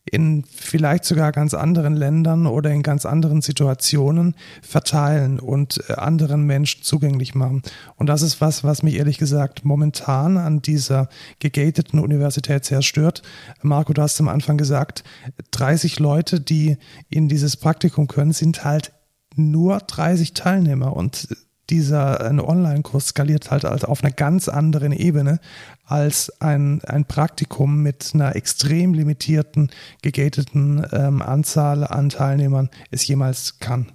[0.03, 6.43] in vielleicht sogar ganz anderen Ländern oder in ganz anderen Situationen verteilen und äh, anderen
[6.47, 7.61] Menschen zugänglich machen.
[7.97, 11.07] Und das ist was, was mich ehrlich gesagt momentan an dieser
[11.37, 13.21] gegateten Universität sehr stört.
[13.61, 15.03] Marco, du hast am Anfang gesagt,
[15.51, 16.77] 30 Leute, die
[17.09, 18.91] in dieses Praktikum können, sind halt
[19.35, 21.27] nur 30 Teilnehmer und
[21.69, 25.39] dieser Online-Kurs skaliert halt, halt auf einer ganz anderen Ebene
[25.85, 29.71] als ein, ein Praktikum mit einer extrem limitierten,
[30.01, 33.93] gegateten ähm, Anzahl an Teilnehmern es jemals kann.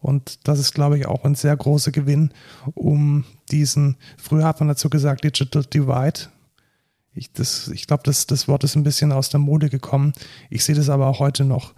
[0.00, 2.32] Und das ist, glaube ich, auch ein sehr großer Gewinn,
[2.74, 6.28] um diesen, früher hat man dazu gesagt, Digital Divide.
[7.14, 7.30] Ich,
[7.72, 10.12] ich glaube, das, das Wort ist ein bisschen aus der Mode gekommen.
[10.50, 11.72] Ich sehe das aber auch heute noch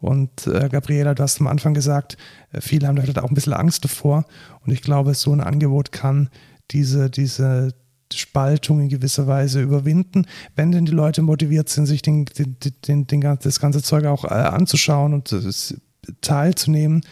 [0.00, 2.16] und äh, Gabriela, du hast am Anfang gesagt,
[2.52, 4.24] äh, viele haben da vielleicht auch ein bisschen Angst davor.
[4.64, 6.30] Und ich glaube, so ein Angebot kann
[6.70, 7.74] diese, diese
[8.12, 13.06] Spaltung in gewisser Weise überwinden, wenn denn die Leute motiviert sind, sich den, den, den,
[13.06, 15.40] den, das ganze Zeug auch äh, anzuschauen und äh,
[16.20, 17.02] teilzunehmen,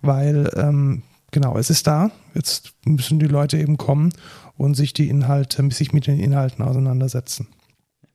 [0.00, 2.10] weil ähm, genau, es ist da.
[2.34, 4.12] Jetzt müssen die Leute eben kommen
[4.56, 7.48] und sich die Inhalte, sich mit den Inhalten auseinandersetzen.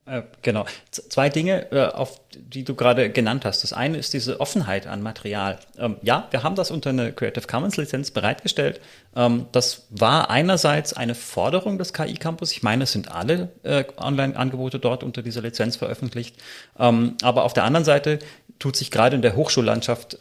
[0.08, 0.66] Äh, genau.
[0.90, 3.64] Zwei Dinge, äh, auf die du gerade genannt hast.
[3.64, 5.60] Das eine ist diese Offenheit an Material.
[5.78, 8.82] Ähm, ja, wir haben das unter eine Creative Commons Lizenz bereitgestellt.
[9.16, 12.52] Ähm, das war einerseits eine Forderung des KI Campus.
[12.52, 16.36] Ich meine, es sind alle äh, Online-Angebote dort unter dieser Lizenz veröffentlicht.
[16.80, 18.18] Ähm, aber auf der anderen Seite
[18.58, 20.18] tut sich gerade in der Hochschullandschaft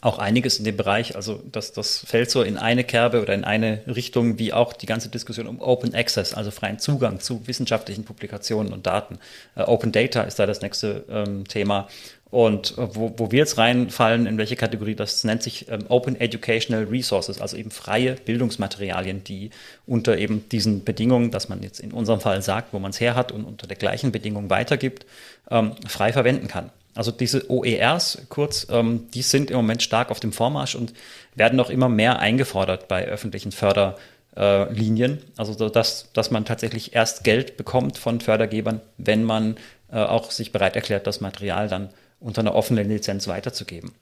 [0.00, 1.16] auch einiges in dem Bereich.
[1.16, 4.86] Also das, das fällt so in eine Kerbe oder in eine Richtung, wie auch die
[4.86, 9.18] ganze Diskussion um Open Access, also freien Zugang zu wissenschaftlichen Publikationen und Daten.
[9.56, 11.88] Uh, Open Data ist da das nächste ähm, Thema.
[12.30, 16.20] Und äh, wo, wo wir jetzt reinfallen, in welche Kategorie, das nennt sich ähm, Open
[16.20, 19.50] Educational Resources, also eben freie Bildungsmaterialien, die
[19.86, 23.16] unter eben diesen Bedingungen, dass man jetzt in unserem Fall sagt, wo man es her
[23.16, 25.06] hat und unter der gleichen Bedingung weitergibt,
[25.50, 26.70] ähm, frei verwenden kann.
[26.98, 30.94] Also diese OERs, kurz, ähm, die sind im Moment stark auf dem Vormarsch und
[31.36, 35.22] werden noch immer mehr eingefordert bei öffentlichen Förderlinien.
[35.36, 39.58] also dass, dass man tatsächlich erst Geld bekommt von Fördergebern, wenn man
[39.92, 43.92] äh, auch sich bereit erklärt, das Material dann unter einer offenen Lizenz weiterzugeben.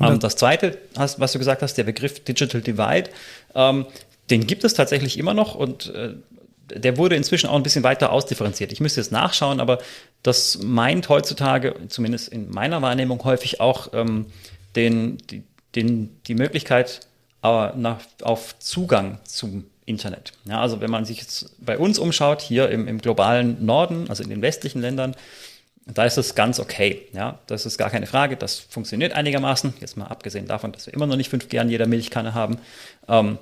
[0.00, 3.10] Ähm, das zweite, was du gesagt hast, der Begriff Digital Divide,
[3.56, 3.86] ähm,
[4.30, 6.14] den gibt es tatsächlich immer noch und äh,
[6.74, 8.72] der wurde inzwischen auch ein bisschen weiter ausdifferenziert.
[8.72, 9.78] Ich müsste jetzt nachschauen, aber
[10.22, 14.26] das meint heutzutage, zumindest in meiner Wahrnehmung, häufig auch ähm,
[14.76, 15.42] den, die,
[15.74, 17.00] den, die Möglichkeit
[17.42, 20.32] äh, nach, auf Zugang zum Internet.
[20.44, 24.22] Ja, also wenn man sich jetzt bei uns umschaut, hier im, im globalen Norden, also
[24.22, 25.16] in den westlichen Ländern,
[25.86, 27.08] da ist es ganz okay.
[27.12, 28.36] Ja, das ist gar keine Frage.
[28.36, 29.74] Das funktioniert einigermaßen.
[29.80, 32.58] Jetzt mal abgesehen davon, dass wir immer noch nicht 5G an jeder Milchkanne haben.
[33.08, 33.38] Ähm,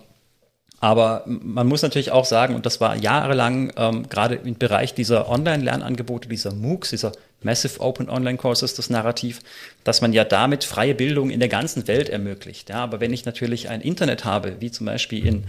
[0.81, 5.29] aber man muss natürlich auch sagen, und das war jahrelang ähm, gerade im Bereich dieser
[5.29, 7.13] Online-Lernangebote, dieser MOOCs, dieser
[7.43, 9.41] Massive Open Online Courses, das Narrativ,
[9.85, 12.69] dass man ja damit freie Bildung in der ganzen Welt ermöglicht.
[12.71, 15.45] Ja, aber wenn ich natürlich ein Internet habe, wie zum Beispiel in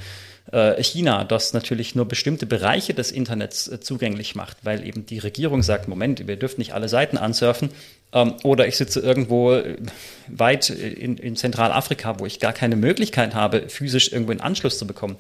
[0.51, 5.19] äh, China, das natürlich nur bestimmte Bereiche des Internets äh, zugänglich macht, weil eben die
[5.19, 7.69] Regierung sagt, Moment, wir dürfen nicht alle Seiten ansurfen,
[8.11, 9.77] oder ich sitze irgendwo äh,
[10.27, 14.87] weit in, in Zentralafrika, wo ich gar keine Möglichkeit habe, physisch irgendwo einen Anschluss zu
[14.87, 15.17] bekommen,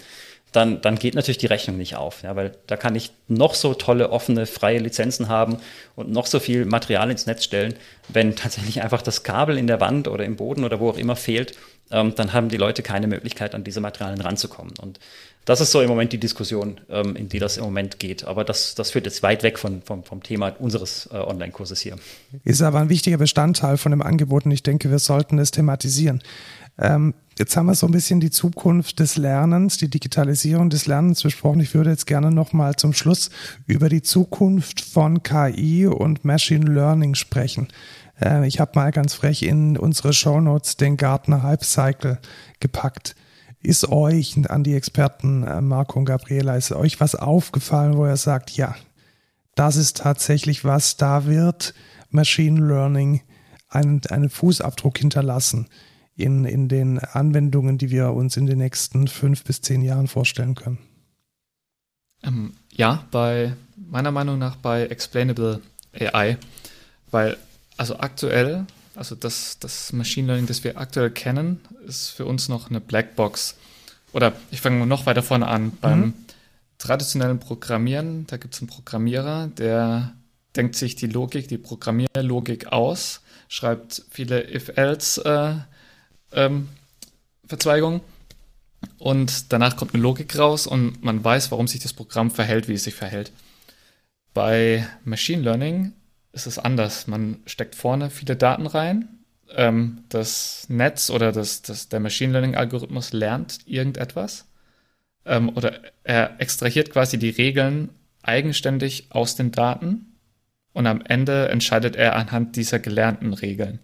[0.51, 2.23] dann, dann geht natürlich die Rechnung nicht auf.
[2.23, 5.57] Ja, weil da kann ich noch so tolle, offene, freie Lizenzen haben
[5.95, 7.75] und noch so viel Material ins Netz stellen.
[8.07, 11.15] Wenn tatsächlich einfach das Kabel in der Wand oder im Boden oder wo auch immer
[11.15, 11.55] fehlt,
[11.91, 14.73] ähm, dann haben die Leute keine Möglichkeit, an diese Materialien ranzukommen.
[14.81, 14.99] Und
[15.45, 18.25] das ist so im Moment die Diskussion, ähm, in die das im Moment geht.
[18.25, 21.95] Aber das, das führt jetzt weit weg von, vom, vom Thema unseres äh, Online-Kurses hier.
[22.43, 26.21] Ist aber ein wichtiger Bestandteil von dem Angebot und ich denke, wir sollten es thematisieren.
[26.77, 31.23] Ähm, jetzt haben wir so ein bisschen die Zukunft des Lernens, die Digitalisierung des Lernens
[31.23, 31.59] besprochen.
[31.61, 33.29] Ich würde jetzt gerne nochmal zum Schluss
[33.65, 37.67] über die Zukunft von KI und Machine Learning sprechen.
[38.21, 42.19] Äh, ich habe mal ganz frech in unsere Shownotes den Gartner Hype Cycle
[42.59, 43.15] gepackt.
[43.61, 48.17] Ist euch an die Experten äh, Marco und Gabriela, ist euch was aufgefallen, wo er
[48.17, 48.75] sagt, ja,
[49.55, 51.73] das ist tatsächlich was, da wird
[52.09, 53.21] Machine Learning
[53.67, 55.67] einen, einen Fußabdruck hinterlassen
[56.15, 60.55] in, in den Anwendungen, die wir uns in den nächsten fünf bis zehn Jahren vorstellen
[60.55, 60.79] können?
[62.23, 65.61] Ähm, ja, bei meiner Meinung nach bei Explainable
[65.93, 66.37] AI,
[67.11, 67.37] weil
[67.77, 68.65] also aktuell
[68.99, 73.55] also das, das Machine Learning, das wir aktuell kennen, ist für uns noch eine Blackbox.
[74.11, 75.63] Oder ich fange noch weiter vorne an.
[75.63, 75.77] Mhm.
[75.79, 76.13] Beim
[76.79, 80.15] traditionellen Programmieren, da gibt es einen Programmierer, der
[80.53, 85.63] denkt sich die Logik, die Programmierlogik aus, schreibt viele If-Else-Verzweigungen.
[86.33, 88.09] Äh, ähm,
[88.97, 92.73] und danach kommt eine Logik raus und man weiß, warum sich das Programm verhält, wie
[92.73, 93.31] es sich verhält.
[94.33, 95.93] Bei Machine Learning
[96.31, 97.07] ist es anders.
[97.07, 99.19] Man steckt vorne viele Daten rein.
[99.55, 104.45] Ähm, das Netz oder das, das, der Machine Learning-Algorithmus lernt irgendetwas.
[105.25, 107.89] Ähm, oder er extrahiert quasi die Regeln
[108.21, 110.17] eigenständig aus den Daten.
[110.73, 113.79] Und am Ende entscheidet er anhand dieser gelernten Regeln.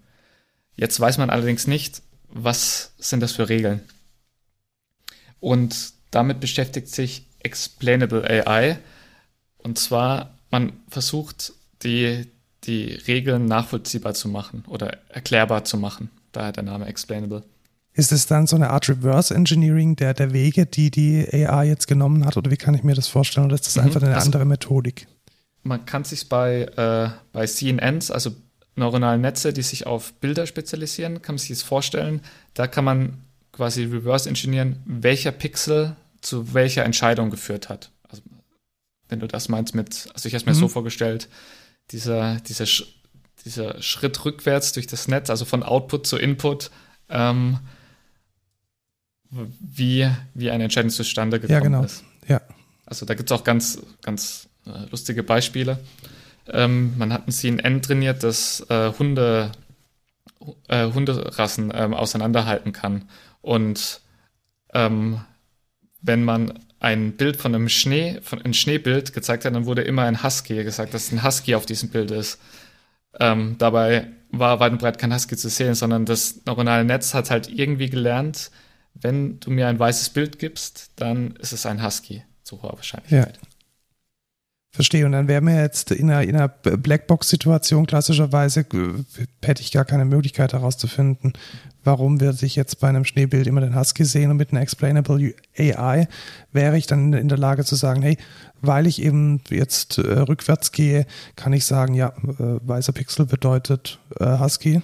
[0.76, 3.82] Jetzt weiß man allerdings nicht, was sind das für Regeln.
[5.40, 8.78] Und damit beschäftigt sich Explainable AI.
[9.58, 12.26] Und zwar, man versucht, die,
[12.68, 16.10] die Regeln nachvollziehbar zu machen oder erklärbar zu machen.
[16.32, 17.44] Daher der Name Explainable.
[17.94, 21.88] Ist es dann so eine Art Reverse Engineering der, der Wege, die die AI jetzt
[21.88, 22.36] genommen hat?
[22.36, 23.46] Oder wie kann ich mir das vorstellen?
[23.46, 23.84] Oder ist das mhm.
[23.84, 25.08] einfach eine also, andere Methodik?
[25.64, 28.32] Man kann sich bei, äh, bei CNNs, also
[28.76, 32.20] neuronalen Netze, die sich auf Bilder spezialisieren, kann man sich das vorstellen.
[32.54, 33.14] Da kann man
[33.54, 37.92] quasi reverse engineeren, welcher Pixel zu welcher Entscheidung geführt hat.
[38.10, 38.22] Also,
[39.08, 40.60] wenn du das meinst mit, also ich habe es mir mhm.
[40.60, 41.30] so vorgestellt,
[41.92, 42.66] dieser, dieser,
[43.46, 46.72] dieser Schritt rückwärts durch das Netz, also von Output zu Input,
[47.10, 47.60] ähm,
[49.30, 51.84] wie, wie eine Entscheidung zustande gekommen ja, genau.
[51.84, 52.04] ist.
[52.28, 52.42] Ja.
[52.86, 55.80] Also da gibt es auch ganz, ganz äh, lustige Beispiele.
[56.48, 59.52] Ähm, man hat ein CNN trainiert, das äh, Hunde,
[60.68, 63.10] äh, Hunderassen ähm, auseinanderhalten kann.
[63.42, 64.02] Und
[64.74, 65.22] ähm,
[66.02, 70.04] wenn man ein Bild von einem Schnee, von einem Schneebild gezeigt hat, dann wurde immer
[70.04, 72.40] ein Husky gesagt, dass ein Husky auf diesem Bild ist.
[73.20, 77.32] Ähm, dabei war weit und breit kein Husky zu sehen, sondern das neuronale Netz hat
[77.32, 78.52] halt irgendwie gelernt,
[78.94, 83.38] wenn du mir ein weißes Bild gibst, dann ist es ein Husky zu hoher Wahrscheinlichkeit.
[83.38, 83.50] Ja.
[84.70, 85.06] Verstehe.
[85.08, 88.66] Und dann wären wir jetzt in einer, in einer Blackbox-Situation klassischerweise,
[89.42, 91.34] hätte ich gar keine Möglichkeit herauszufinden,
[91.86, 95.34] warum würde ich jetzt bei einem Schneebild immer den Husky sehen und mit einer Explainable
[95.58, 96.08] AI
[96.52, 98.18] wäre ich dann in der Lage zu sagen, hey,
[98.62, 101.06] weil ich eben jetzt äh, rückwärts gehe,
[101.36, 104.82] kann ich sagen, ja, äh, weißer Pixel bedeutet äh, Husky.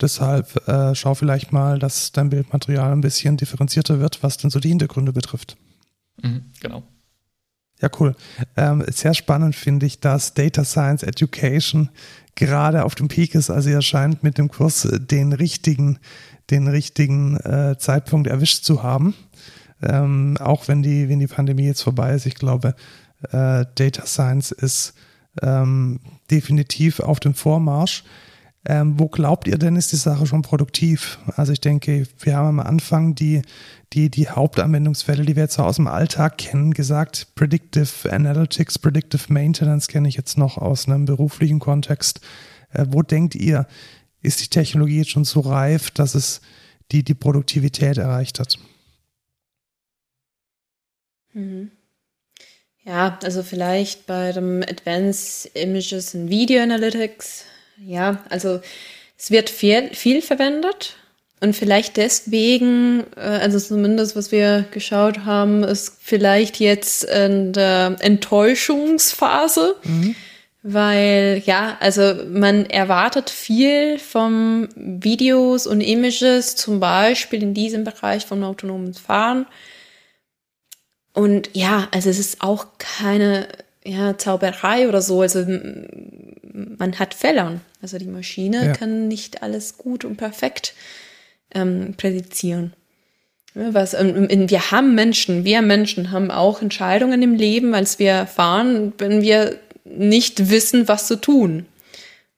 [0.00, 4.60] Deshalb äh, schau vielleicht mal, dass dein Bildmaterial ein bisschen differenzierter wird, was denn so
[4.60, 5.56] die Hintergründe betrifft.
[6.22, 6.82] Mhm, genau.
[7.80, 8.14] Ja, cool.
[8.56, 11.90] Ähm, sehr spannend finde ich, dass Data Science Education
[12.34, 13.50] gerade auf dem Peak ist.
[13.50, 15.98] Also ihr scheint mit dem Kurs den richtigen,
[16.50, 19.14] den richtigen äh, Zeitpunkt erwischt zu haben.
[19.82, 22.26] Ähm, auch wenn die, wenn die Pandemie jetzt vorbei ist.
[22.26, 22.74] Ich glaube,
[23.30, 24.94] äh, Data Science ist
[25.42, 28.04] ähm, definitiv auf dem Vormarsch.
[28.66, 31.18] Ähm, wo glaubt ihr denn, ist die Sache schon produktiv?
[31.36, 33.42] Also ich denke, wir haben am Anfang die,
[33.92, 37.34] die, die Hauptanwendungsfälle, die wir jetzt aus dem Alltag kennen, gesagt.
[37.34, 42.20] Predictive Analytics, Predictive Maintenance kenne ich jetzt noch aus einem beruflichen Kontext.
[42.70, 43.66] Äh, wo denkt ihr,
[44.24, 46.40] ist die Technologie jetzt schon so reif, dass es
[46.90, 48.58] die, die Produktivität erreicht hat?
[51.32, 51.70] Mhm.
[52.84, 57.44] Ja, also vielleicht bei dem Advanced Images and Video Analytics
[57.78, 58.60] ja, also
[59.18, 60.96] es wird viel, viel verwendet
[61.40, 67.96] und vielleicht deswegen, äh, also zumindest was wir geschaut haben, ist vielleicht jetzt in der
[68.00, 69.76] Enttäuschungsphase.
[69.84, 70.14] Mhm.
[70.66, 78.24] Weil, ja, also man erwartet viel vom Videos und Images, zum Beispiel in diesem Bereich
[78.24, 79.44] vom autonomen Fahren.
[81.12, 83.46] Und ja, also es ist auch keine
[83.84, 85.20] ja, Zauberei oder so.
[85.20, 87.60] Also man hat Fehler.
[87.82, 88.72] Also die Maschine ja.
[88.72, 90.72] kann nicht alles gut und perfekt
[91.54, 92.72] ähm, prädizieren.
[93.52, 99.20] Was, wir haben Menschen, wir Menschen haben auch Entscheidungen im Leben, als wir erfahren, wenn
[99.20, 101.66] wir nicht wissen, was zu tun.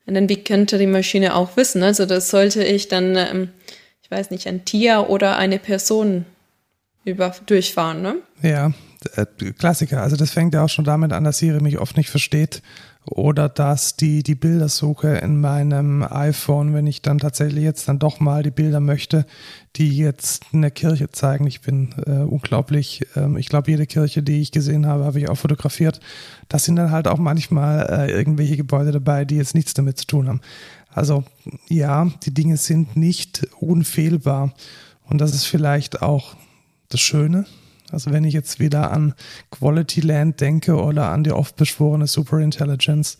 [0.06, 1.82] Und dann wie könnte die Maschine auch wissen?
[1.82, 3.48] Also das sollte ich dann, ähm,
[4.02, 6.26] ich weiß nicht, ein Tier oder eine Person
[7.04, 8.16] über durchfahren, ne?
[8.42, 8.72] Ja,
[9.14, 10.02] äh, Klassiker.
[10.02, 12.62] Also das fängt ja auch schon damit an, dass Siri mich oft nicht versteht
[13.10, 18.20] oder dass die, die Bildersuche in meinem iPhone, wenn ich dann tatsächlich jetzt dann doch
[18.20, 19.26] mal die Bilder möchte,
[19.76, 21.46] die jetzt eine Kirche zeigen.
[21.46, 25.28] Ich bin äh, unglaublich, ähm, ich glaube, jede Kirche, die ich gesehen habe, habe ich
[25.28, 26.00] auch fotografiert.
[26.48, 30.06] Das sind dann halt auch manchmal äh, irgendwelche Gebäude dabei, die jetzt nichts damit zu
[30.06, 30.40] tun haben.
[30.90, 31.24] Also
[31.68, 34.52] ja, die Dinge sind nicht unfehlbar.
[35.04, 36.34] Und das ist vielleicht auch
[36.88, 37.46] das Schöne
[37.90, 39.14] also wenn ich jetzt wieder an
[39.50, 43.18] Quality Land denke oder an die oft beschworene Superintelligence,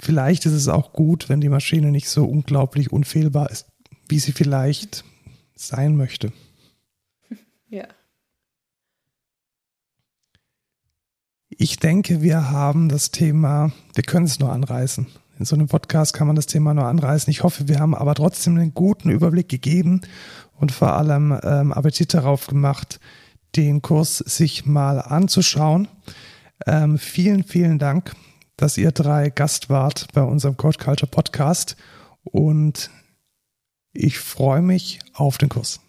[0.00, 3.66] vielleicht ist es auch gut, wenn die Maschine nicht so unglaublich unfehlbar ist,
[4.08, 5.04] wie sie vielleicht
[5.54, 6.32] sein möchte.
[7.72, 7.86] Ja.
[11.50, 15.06] Ich denke, wir haben das Thema, wir können es nur anreißen.
[15.38, 17.30] In so einem Podcast kann man das Thema nur anreißen.
[17.30, 20.00] Ich hoffe, wir haben aber trotzdem einen guten Überblick gegeben
[20.58, 22.98] und vor allem ähm, Appetit darauf gemacht,
[23.56, 25.88] den Kurs sich mal anzuschauen.
[26.66, 28.12] Ähm, vielen, vielen Dank,
[28.56, 31.76] dass ihr drei Gast wart bei unserem Code Culture Podcast
[32.22, 32.90] und
[33.92, 35.80] ich freue mich auf den Kurs.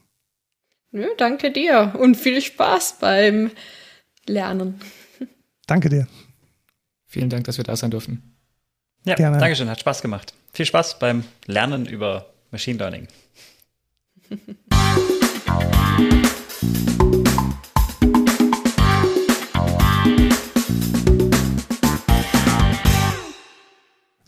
[0.92, 3.52] Ja, danke dir und viel Spaß beim
[4.26, 4.80] Lernen.
[5.68, 6.08] Danke dir.
[7.06, 8.38] Vielen Dank, dass wir da sein dürfen.
[9.06, 9.38] Ja, Gerne.
[9.38, 10.34] Dankeschön, hat Spaß gemacht.
[10.54, 13.08] Viel Spaß beim Lernen über Machine Learning.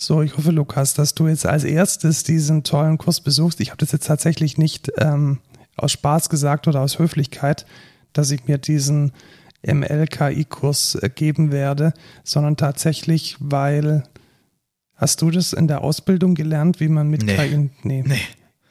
[0.06, 3.62] So, ich hoffe, Lukas, dass du jetzt als erstes diesen tollen Kurs besuchst.
[3.62, 5.40] Ich habe das jetzt tatsächlich nicht ähm,
[5.78, 7.66] aus Spaß gesagt oder aus Höflichkeit,
[8.12, 9.14] dass ich mir diesen
[9.66, 11.94] MLKI-Kurs äh, geben werde,
[12.26, 14.04] sondern tatsächlich, weil
[14.96, 17.38] hast du das in der Ausbildung gelernt, wie man mit nee.
[17.38, 17.70] KI.
[17.84, 18.04] Nee.
[18.06, 18.20] nee.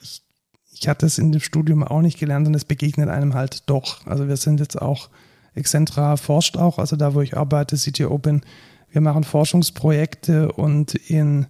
[0.03, 0.23] Ich,
[0.71, 4.07] ich hatte es in dem Studium auch nicht gelernt und es begegnet einem halt doch.
[4.07, 5.09] Also wir sind jetzt auch,
[5.55, 8.43] Excentra forscht auch, also da, wo ich arbeite, CTO bin,
[8.93, 11.47] wir machen Forschungsprojekte und in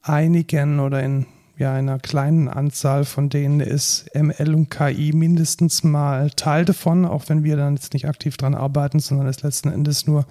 [0.00, 1.26] einigen oder in
[1.56, 7.28] ja, einer kleinen Anzahl von denen ist ML und KI mindestens mal Teil davon, auch
[7.28, 10.26] wenn wir dann jetzt nicht aktiv dran arbeiten, sondern es letzten Endes nur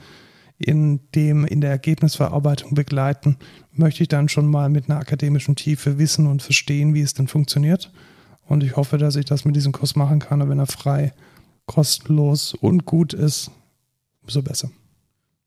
[0.57, 3.37] in dem, in der Ergebnisverarbeitung begleiten,
[3.71, 7.27] möchte ich dann schon mal mit einer akademischen Tiefe wissen und verstehen, wie es denn
[7.27, 7.91] funktioniert.
[8.45, 11.13] Und ich hoffe, dass ich das mit diesem Kurs machen kann, und wenn er frei,
[11.65, 13.49] kostenlos und gut ist,
[14.21, 14.69] umso besser.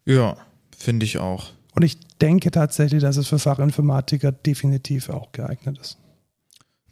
[0.06, 0.36] Ja,
[0.76, 1.50] Finde ich auch.
[1.74, 5.98] Und ich denke tatsächlich, dass es für Fachinformatiker definitiv auch geeignet ist.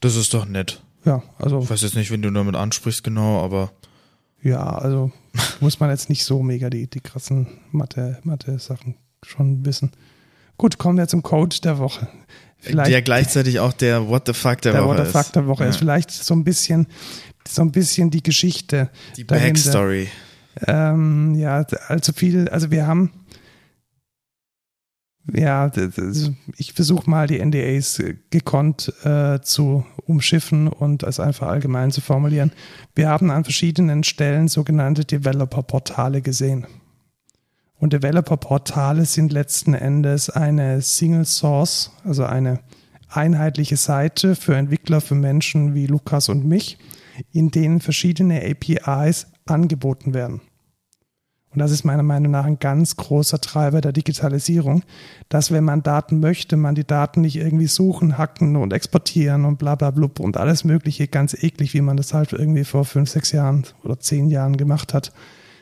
[0.00, 0.82] Das ist doch nett.
[1.04, 1.60] Ja, also.
[1.60, 3.72] Ich weiß jetzt nicht, wenn du damit ansprichst, genau, aber.
[4.42, 5.12] Ja, also
[5.60, 8.58] muss man jetzt nicht so mega die, die krassen Mathe-Sachen Mathe
[9.24, 9.92] schon wissen.
[10.58, 12.08] Gut, kommen wir zum Code der Woche.
[12.58, 15.12] Vielleicht der gleichzeitig auch der What the fuck der, der Woche ist.
[15.12, 15.70] Der What the fuck der Woche ja.
[15.70, 16.86] ist vielleicht so ein bisschen,
[17.48, 18.90] so ein bisschen die Geschichte.
[19.16, 20.08] Die Backstory.
[20.66, 23.10] Ähm, ja, allzu viel, also wir haben
[25.32, 25.70] ja,
[26.56, 32.52] ich versuche mal die NDAs gekonnt äh, zu umschiffen und es einfach allgemein zu formulieren.
[32.94, 36.66] Wir haben an verschiedenen Stellen sogenannte Developer-Portale gesehen.
[37.78, 42.60] Und Developer-Portale sind letzten Endes eine Single Source, also eine
[43.08, 46.78] einheitliche Seite für Entwickler, für Menschen wie Lukas und mich,
[47.32, 50.40] in denen verschiedene APIs angeboten werden.
[51.53, 54.84] Und das ist meiner Meinung nach ein ganz großer Treiber der Digitalisierung,
[55.28, 59.59] dass wenn man Daten möchte, man die Daten nicht irgendwie suchen, hacken und exportieren und
[59.59, 63.11] bla bla blub und alles Mögliche, ganz eklig, wie man das halt irgendwie vor fünf,
[63.11, 65.12] sechs Jahren oder zehn Jahren gemacht hat,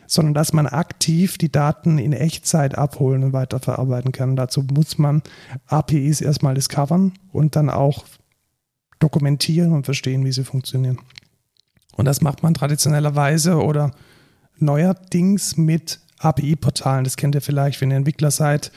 [0.07, 4.37] sondern dass man aktiv die Daten in Echtzeit abholen und weiterverarbeiten kann.
[4.37, 5.21] dazu muss man
[5.67, 8.05] APIs erstmal discovern und dann auch
[8.99, 10.99] dokumentieren und verstehen, wie sie funktionieren.
[11.97, 13.91] Und das macht man traditionellerweise oder
[14.61, 17.03] neuerdings mit API-Portalen.
[17.03, 18.71] Das kennt ihr vielleicht, wenn ihr Entwickler seid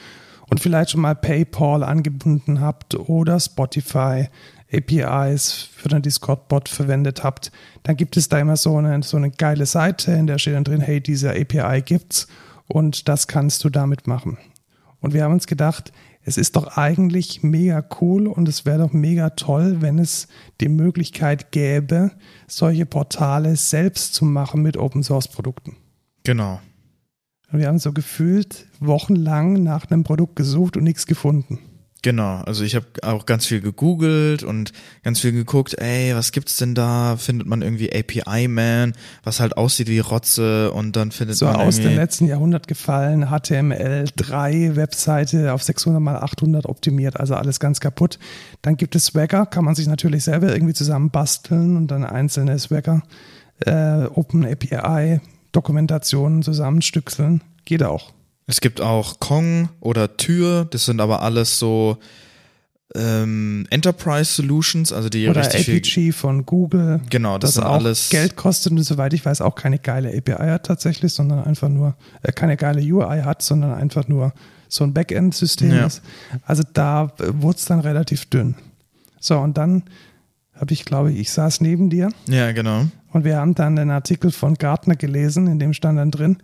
[0.49, 4.27] und vielleicht schon mal PayPal angebunden habt oder Spotify
[4.73, 7.51] APIs für den Discord-Bot verwendet habt.
[7.83, 10.63] Dann gibt es da immer so eine, so eine geile Seite, in der steht dann
[10.63, 12.27] drin, hey, diese API gibt's
[12.67, 14.37] und das kannst du damit machen.
[15.01, 15.91] Und wir haben uns gedacht,
[16.27, 20.27] es ist doch eigentlich mega cool und es wäre doch mega toll, wenn es
[20.59, 22.11] die Möglichkeit gäbe,
[22.47, 25.77] solche Portale selbst zu machen mit Open Source Produkten.
[26.23, 26.59] Genau.
[27.51, 31.59] Und wir haben so gefühlt wochenlang nach einem Produkt gesucht und nichts gefunden.
[32.05, 36.55] Genau, also ich habe auch ganz viel gegoogelt und ganz viel geguckt, ey, was gibt's
[36.57, 37.17] denn da?
[37.17, 38.93] Findet man irgendwie API Man,
[39.23, 43.25] was halt aussieht wie Rotze und dann findet So man aus dem letzten Jahrhundert gefallen,
[43.25, 48.19] HTML3 Webseite auf 600 mal 800 optimiert, also alles ganz kaputt.
[48.61, 52.59] Dann gibt es Swagger, kann man sich natürlich selber irgendwie zusammen basteln und dann einzelne
[52.59, 53.01] Swagger,
[53.61, 55.21] äh, Open API
[55.53, 58.13] Dokumentationen zusammenstückseln, geht auch.
[58.47, 61.97] Es gibt auch Kong oder Tür, das sind aber alles so
[62.95, 67.01] ähm, Enterprise Solutions, also die Oder richtig APG von Google.
[67.09, 70.15] Genau, das das sind auch alles- Geld kostet und soweit ich weiß auch keine geile
[70.15, 74.33] API hat tatsächlich, sondern einfach nur, äh, keine geile UI hat, sondern einfach nur
[74.69, 75.85] so ein Backend-System Ja.
[75.87, 76.01] ist.
[76.45, 78.55] Also da äh, wurde es dann relativ dünn.
[79.19, 79.83] So, und dann
[80.53, 82.85] habe ich, glaube ich, ich saß neben dir Ja, genau.
[83.11, 86.37] und wir haben dann den Artikel von Gartner gelesen, in dem stand dann drin,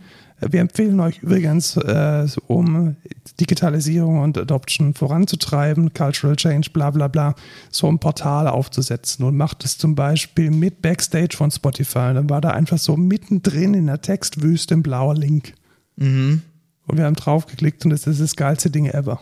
[0.49, 2.95] wir empfehlen euch übrigens, äh, um
[3.39, 7.35] Digitalisierung und Adoption voranzutreiben, Cultural Change, bla bla bla,
[7.69, 12.13] so ein Portal aufzusetzen und macht es zum Beispiel mit Backstage von Spotify.
[12.13, 15.53] Dann war da einfach so mittendrin in der Textwüste ein blauer Link.
[15.95, 16.41] Mhm.
[16.87, 19.21] Und wir haben draufgeklickt und das ist das geilste Ding ever.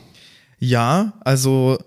[0.60, 1.78] Ja, also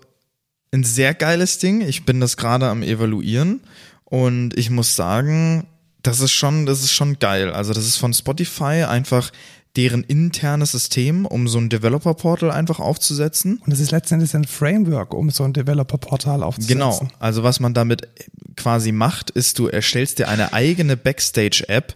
[0.71, 1.81] ein sehr geiles Ding.
[1.81, 3.61] Ich bin das gerade am evaluieren
[4.05, 5.65] und ich muss sagen,
[6.03, 7.51] das ist schon, das ist schon geil.
[7.51, 9.31] Also das ist von Spotify einfach
[9.75, 13.57] deren internes System, um so ein Developer-Portal einfach aufzusetzen.
[13.57, 16.75] Und das ist letztendlich ein Framework, um so ein Developer-Portal aufzusetzen.
[16.75, 17.09] Genau.
[17.19, 18.07] Also was man damit
[18.55, 21.95] quasi macht, ist, du erstellst dir eine eigene Backstage-App,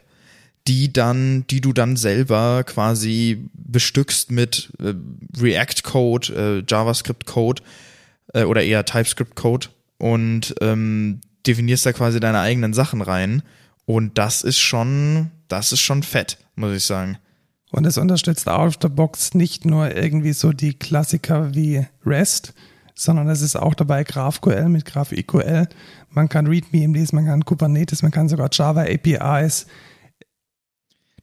[0.68, 4.94] die dann, die du dann selber quasi bestückst mit äh,
[5.40, 7.62] React-Code, äh, JavaScript-Code
[8.34, 9.68] äh, oder eher TypeScript-Code
[10.00, 13.44] und ähm, definierst da quasi deine eigenen Sachen rein.
[13.88, 17.18] Und das ist schon, das ist schon fett, muss ich sagen.
[17.72, 22.54] Und es unterstützt out of the box nicht nur irgendwie so die Klassiker wie REST,
[22.96, 25.70] sondern es ist auch dabei GraphQL mit GraphQL.
[26.10, 29.68] Man kann README lesen, man kann Kubernetes, man kann sogar Java APIs.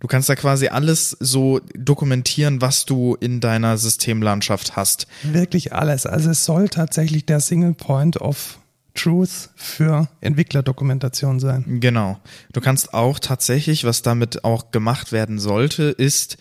[0.00, 5.06] Du kannst da quasi alles so dokumentieren, was du in deiner Systemlandschaft hast.
[5.22, 6.06] Wirklich alles.
[6.06, 8.58] Also es soll tatsächlich der Single Point of
[8.94, 11.80] Truth für Entwicklerdokumentation sein.
[11.80, 12.20] Genau.
[12.52, 16.38] Du kannst auch tatsächlich, was damit auch gemacht werden sollte, ist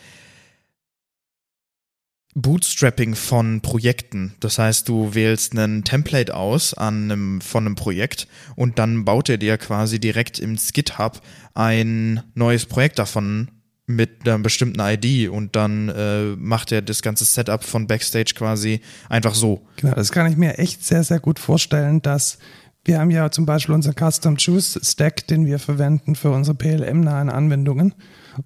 [2.36, 4.34] Bootstrapping von Projekten.
[4.40, 9.30] Das heißt, du wählst einen Template aus an einem, von einem Projekt und dann baut
[9.30, 11.22] er dir quasi direkt im GitHub
[11.54, 13.50] ein neues Projekt davon
[13.86, 18.82] mit einer bestimmten ID und dann äh, macht er das ganze Setup von Backstage quasi
[19.10, 19.68] einfach so.
[19.76, 22.38] Genau, das kann ich mir echt sehr, sehr gut vorstellen, dass
[22.86, 27.30] wir haben ja zum Beispiel unser Custom Juice Stack, den wir verwenden für unsere PLM-nahen
[27.30, 27.94] Anwendungen.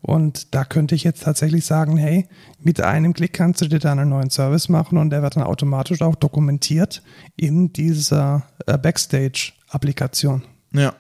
[0.02, 2.28] Und da könnte ich jetzt tatsächlich sagen, hey,
[2.60, 5.44] mit einem Klick kannst du dir dann einen neuen Service machen und der wird dann
[5.44, 7.02] automatisch auch dokumentiert
[7.36, 10.44] in dieser äh, Backstage-Applikation.
[10.72, 10.94] Ja.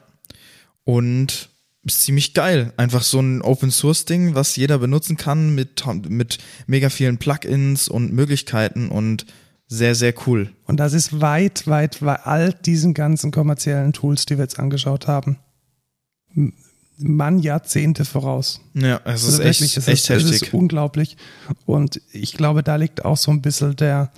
[0.83, 1.49] Und
[1.87, 2.73] ist ziemlich geil.
[2.77, 7.87] Einfach so ein Open Source Ding, was jeder benutzen kann mit, mit mega vielen Plugins
[7.87, 9.25] und Möglichkeiten und
[9.67, 10.51] sehr, sehr cool.
[10.65, 15.07] Und das ist weit, weit, weit all diesen ganzen kommerziellen Tools, die wir jetzt angeschaut
[15.07, 15.37] haben.
[16.99, 18.61] Mann Jahrzehnte voraus.
[18.73, 20.41] Ja, es ist Also echt, wirklich, es echt ist, es heftig.
[20.47, 21.17] ist unglaublich.
[21.65, 24.11] Und ich glaube, da liegt auch so ein bisschen der,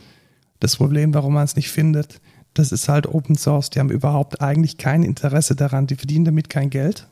[0.60, 2.22] das Problem, warum man es nicht findet.
[2.54, 3.70] Das ist halt Open Source.
[3.70, 5.88] Die haben überhaupt eigentlich kein Interesse daran.
[5.88, 7.08] Die verdienen damit kein Geld.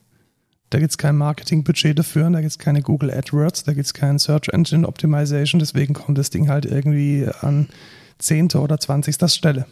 [0.70, 3.93] Da gibt es kein Marketingbudget dafür, da gibt es keine Google AdWords, da gibt es
[3.93, 5.59] kein Search Engine Optimization.
[5.59, 7.70] Deswegen kommt das Ding halt irgendwie an
[8.18, 9.65] zehnte oder zwanzigster Stelle.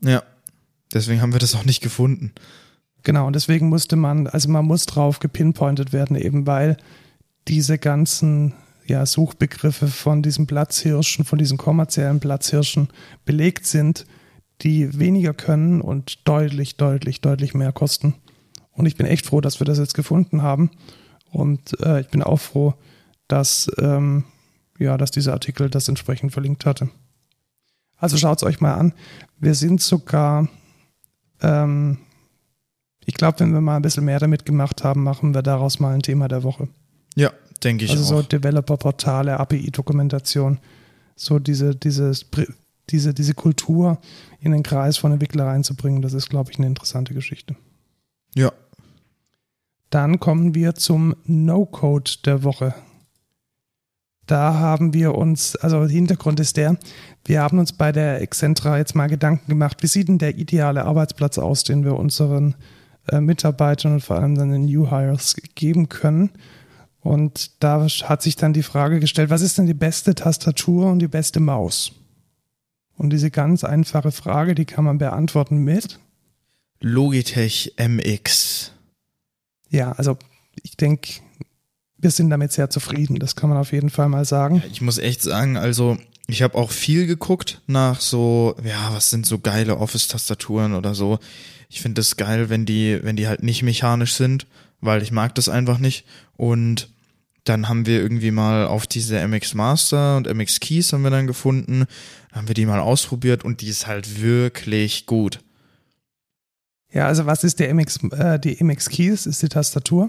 [0.00, 0.22] Ja.
[0.92, 2.32] Deswegen haben wir das auch nicht gefunden.
[3.02, 6.76] Genau, und deswegen musste man, also man muss drauf gepinpointet werden, eben weil
[7.48, 8.54] diese ganzen
[8.86, 12.88] ja, Suchbegriffe von diesen Platzhirschen, von diesen kommerziellen Platzhirschen
[13.24, 14.04] belegt sind,
[14.62, 18.14] die weniger können und deutlich, deutlich, deutlich mehr kosten.
[18.80, 20.70] Und ich bin echt froh, dass wir das jetzt gefunden haben.
[21.30, 22.72] Und äh, ich bin auch froh,
[23.28, 24.24] dass, ähm,
[24.78, 26.88] ja, dass dieser Artikel das entsprechend verlinkt hatte.
[27.98, 28.94] Also schaut es euch mal an.
[29.38, 30.48] Wir sind sogar,
[31.42, 31.98] ähm,
[33.04, 35.94] ich glaube, wenn wir mal ein bisschen mehr damit gemacht haben, machen wir daraus mal
[35.94, 36.66] ein Thema der Woche.
[37.16, 37.30] Ja,
[37.62, 38.22] denke ich also so auch.
[38.22, 40.58] Developer-Portale, API-Dokumentation,
[41.16, 42.24] so diese, dieses,
[42.88, 43.98] diese, diese Kultur
[44.40, 47.56] in den Kreis von Entwicklern reinzubringen, das ist, glaube ich, eine interessante Geschichte.
[48.34, 48.50] Ja.
[49.90, 52.74] Dann kommen wir zum No-Code der Woche.
[54.26, 56.76] Da haben wir uns, also Hintergrund ist der,
[57.24, 60.84] wir haben uns bei der Excentra jetzt mal Gedanken gemacht, wie sieht denn der ideale
[60.84, 62.54] Arbeitsplatz aus, den wir unseren
[63.08, 66.30] äh, Mitarbeitern und vor allem dann den New Hires geben können.
[67.00, 71.00] Und da hat sich dann die Frage gestellt, was ist denn die beste Tastatur und
[71.00, 71.92] die beste Maus?
[72.96, 75.98] Und diese ganz einfache Frage, die kann man beantworten mit.
[76.80, 78.72] Logitech MX.
[79.70, 80.18] Ja, also
[80.62, 81.20] ich denke,
[81.98, 83.18] wir sind damit sehr zufrieden.
[83.18, 84.62] Das kann man auf jeden Fall mal sagen.
[84.70, 89.26] Ich muss echt sagen, also ich habe auch viel geguckt nach so, ja, was sind
[89.26, 91.18] so geile Office-Tastaturen oder so.
[91.68, 94.46] Ich finde es geil, wenn die, wenn die halt nicht mechanisch sind,
[94.80, 96.04] weil ich mag das einfach nicht.
[96.36, 96.88] Und
[97.44, 101.26] dann haben wir irgendwie mal auf diese MX Master und MX Keys haben wir dann
[101.26, 101.86] gefunden,
[102.32, 105.40] haben wir die mal ausprobiert und die ist halt wirklich gut.
[106.92, 110.08] Ja, also was ist der MX, äh, die MX Keys, ist die Tastatur.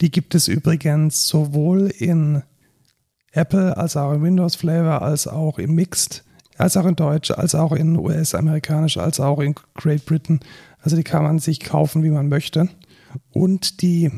[0.00, 2.42] Die gibt es übrigens sowohl in
[3.32, 6.24] Apple als auch in Windows Flavor, als auch in Mixed,
[6.56, 10.40] als auch in Deutsch, als auch in US-amerikanisch, als auch in Great Britain.
[10.80, 12.68] Also die kann man sich kaufen, wie man möchte.
[13.32, 14.10] Und die,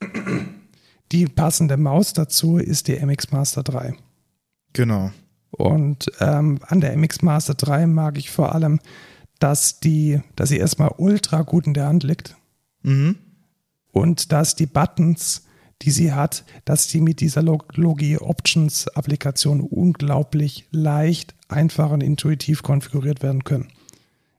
[1.12, 3.94] die passende Maus dazu ist die MX Master 3.
[4.72, 5.10] Genau.
[5.50, 8.80] Und ähm, an der MX Master 3 mag ich vor allem,
[9.38, 12.36] dass die, dass sie erstmal ultra gut in der Hand liegt.
[12.82, 13.16] Mhm.
[13.92, 15.42] Und dass die Buttons,
[15.82, 22.62] die sie hat, dass die mit dieser Logi Options Applikation unglaublich leicht, einfach und intuitiv
[22.62, 23.68] konfiguriert werden können.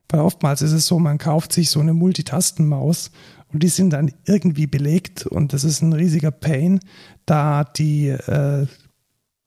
[0.08, 3.10] Weil oftmals ist es so, man kauft sich so eine Multitastenmaus
[3.52, 6.80] und die sind dann irgendwie belegt und das ist ein riesiger Pain,
[7.26, 8.66] da die, äh,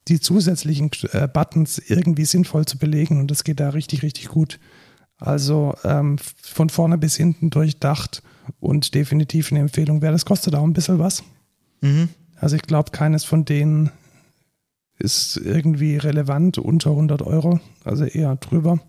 [0.08, 4.58] die zusätzlichen äh, Buttons irgendwie sinnvoll zu belegen und das geht da richtig, richtig gut.
[5.22, 8.22] Also ähm, von vorne bis hinten durchdacht
[8.58, 10.12] und definitiv eine Empfehlung wäre.
[10.12, 11.22] Das kostet auch ein bisschen was.
[11.80, 12.08] Mhm.
[12.36, 13.92] Also ich glaube, keines von denen
[14.98, 18.80] ist irgendwie relevant unter 100 Euro, also eher drüber.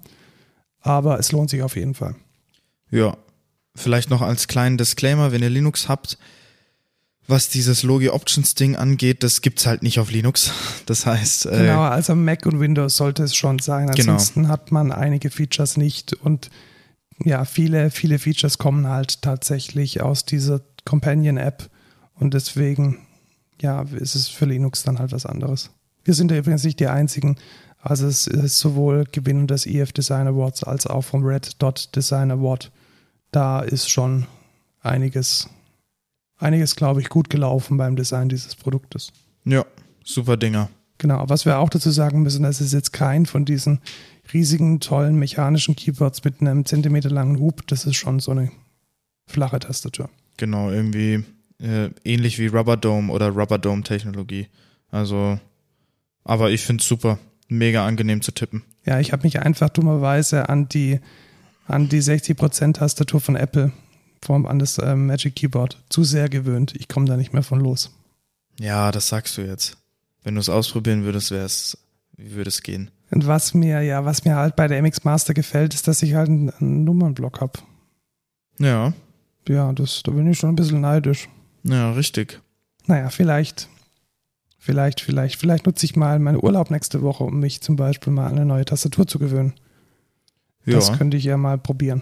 [0.80, 2.15] Aber es lohnt sich auf jeden Fall.
[2.89, 3.15] Ja,
[3.76, 6.18] vielleicht noch als kleinen Disclaimer, wenn ihr Linux habt,
[7.27, 10.51] was dieses Logi Options Ding angeht, das gibt's halt nicht auf Linux.
[10.85, 13.87] Das heißt, äh, genau, also Mac und Windows sollte es schon sein.
[13.91, 14.13] Genau.
[14.13, 16.49] Ansonsten hat man einige Features nicht und
[17.23, 21.69] ja, viele, viele Features kommen halt tatsächlich aus dieser Companion App
[22.15, 22.99] und deswegen,
[23.61, 25.69] ja, ist es für Linux dann halt was anderes.
[26.03, 27.37] Wir sind ja übrigens nicht die einzigen.
[27.79, 32.31] Also es ist sowohl Gewinn des EF Design Awards als auch vom Red Dot Design
[32.31, 32.71] Award.
[33.31, 34.25] Da ist schon
[34.81, 35.49] einiges
[36.43, 39.11] einiges, glaube ich, gut gelaufen beim Design dieses Produktes.
[39.45, 39.65] ja,
[40.03, 40.69] super Dinger.
[40.99, 43.81] Genau, was wir auch dazu sagen müssen, das ist jetzt kein von diesen
[44.31, 47.67] riesigen, tollen mechanischen Keyboards mit einem zentimeterlangen Hub.
[47.67, 48.51] Das ist schon so eine
[49.25, 50.09] flache Tastatur.
[50.37, 51.23] Genau, irgendwie
[51.59, 54.47] äh, ähnlich wie Rubber Dome oder Rubber Dome Technologie.
[54.91, 55.39] Also,
[56.23, 57.19] aber ich finde es super.
[57.49, 58.63] Mega angenehm zu tippen.
[58.85, 60.99] Ja, ich habe mich einfach dummerweise an die,
[61.67, 63.71] an die 60% Tastatur von Apple,
[64.25, 66.73] vom, an das äh, Magic Keyboard, zu sehr gewöhnt.
[66.75, 67.91] Ich komme da nicht mehr von los.
[68.59, 69.77] Ja, das sagst du jetzt.
[70.23, 71.77] Wenn du es ausprobieren würdest, wär's,
[72.17, 72.89] wie würde es gehen?
[73.11, 76.13] Und was mir, ja, was mir halt bei der MX Master gefällt, ist, dass ich
[76.13, 77.59] halt einen, einen Nummernblock habe.
[78.59, 78.93] Ja,
[79.47, 81.27] Ja, das, da bin ich schon ein bisschen neidisch.
[81.63, 82.41] ja, richtig.
[82.85, 83.69] Naja, vielleicht,
[84.57, 88.27] vielleicht, vielleicht, vielleicht nutze ich mal meinen Urlaub nächste Woche, um mich zum Beispiel mal
[88.27, 89.53] an eine neue Tastatur zu gewöhnen.
[90.65, 92.01] Ja, Das könnte ich ja mal probieren.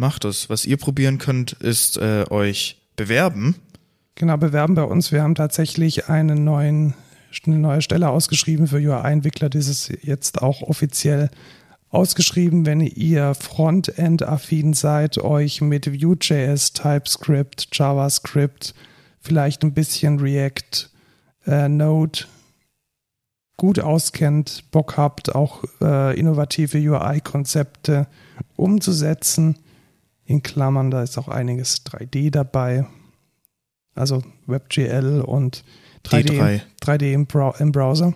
[0.00, 0.50] Macht es.
[0.50, 3.54] Was ihr probieren könnt, ist äh, euch bewerben.
[4.16, 5.12] Genau, bewerben bei uns.
[5.12, 6.94] Wir haben tatsächlich einen neuen,
[7.46, 9.48] eine neue Stelle ausgeschrieben für UI-Entwickler.
[9.48, 11.30] Das ist jetzt auch offiziell
[11.90, 18.74] ausgeschrieben, wenn ihr Frontend-affin seid, euch mit Vue.js, TypeScript, JavaScript,
[19.20, 20.90] vielleicht ein bisschen React,
[21.46, 22.20] äh, Node
[23.56, 28.06] gut auskennt, Bock habt, auch äh, innovative UI-Konzepte
[28.56, 29.56] umzusetzen.
[30.30, 32.86] In Klammern, da ist auch einiges 3D dabei.
[33.96, 35.64] Also WebGL und
[36.04, 36.60] 3D, D3.
[36.80, 38.14] 3D im, Brow im Browser.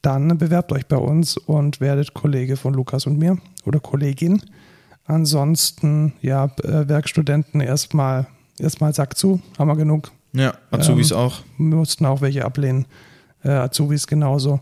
[0.00, 4.40] Dann bewerbt euch bei uns und werdet Kollege von Lukas und mir oder Kollegin.
[5.04, 8.26] Ansonsten, ja, äh, Werkstudenten erstmal
[8.58, 10.12] erstmal Sack zu, haben wir genug.
[10.32, 11.42] Ja, Azubis Ähm, auch.
[11.58, 12.86] Wir mussten auch welche ablehnen.
[13.44, 14.60] Äh, Azubis genauso.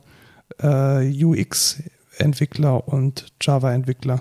[0.60, 4.20] Äh, UX-Entwickler und Java-Entwickler.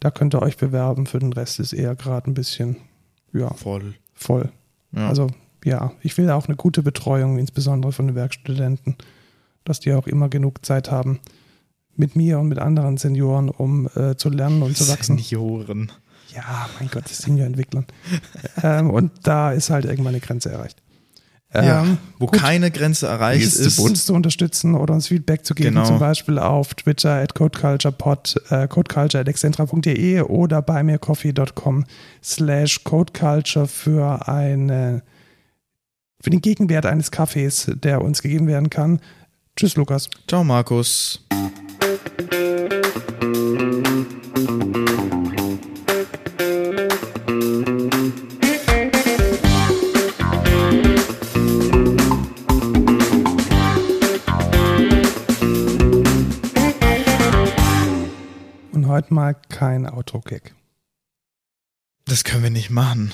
[0.00, 1.06] Da könnt ihr euch bewerben.
[1.06, 2.76] Für den Rest ist eher gerade ein bisschen
[3.32, 3.94] ja, Voll.
[4.14, 4.50] voll.
[4.92, 5.08] Ja.
[5.08, 5.28] Also
[5.64, 8.96] ja, ich will auch eine gute Betreuung, insbesondere von den Werkstudenten,
[9.64, 11.20] dass die auch immer genug Zeit haben
[11.96, 15.18] mit mir und mit anderen Senioren, um äh, zu lernen und zu wachsen.
[15.18, 15.90] Senioren.
[16.34, 17.86] Ja, mein Gott, Senior-Entwicklern.
[18.62, 20.80] ähm, und da ist halt irgendwann eine Grenze erreicht.
[21.54, 21.86] Ja,
[22.18, 22.38] wo gut.
[22.38, 23.78] keine Grenze erreicht ist, ist.
[23.78, 25.86] uns zu unterstützen oder uns Feedback zu geben, Genau.
[25.86, 31.84] zum Beispiel auf Twitter at codeculturepod, äh, codeculture.excentra.de oder bei mircoffee.com
[32.22, 35.02] slash codeculture für eine
[36.20, 39.00] für den Gegenwert eines Kaffees, der uns gegeben werden kann.
[39.56, 40.10] Tschüss, Lukas.
[40.26, 41.24] Ciao, Markus.
[59.10, 60.54] Mal kein Outro-Gag.
[62.04, 63.12] Das können wir nicht machen.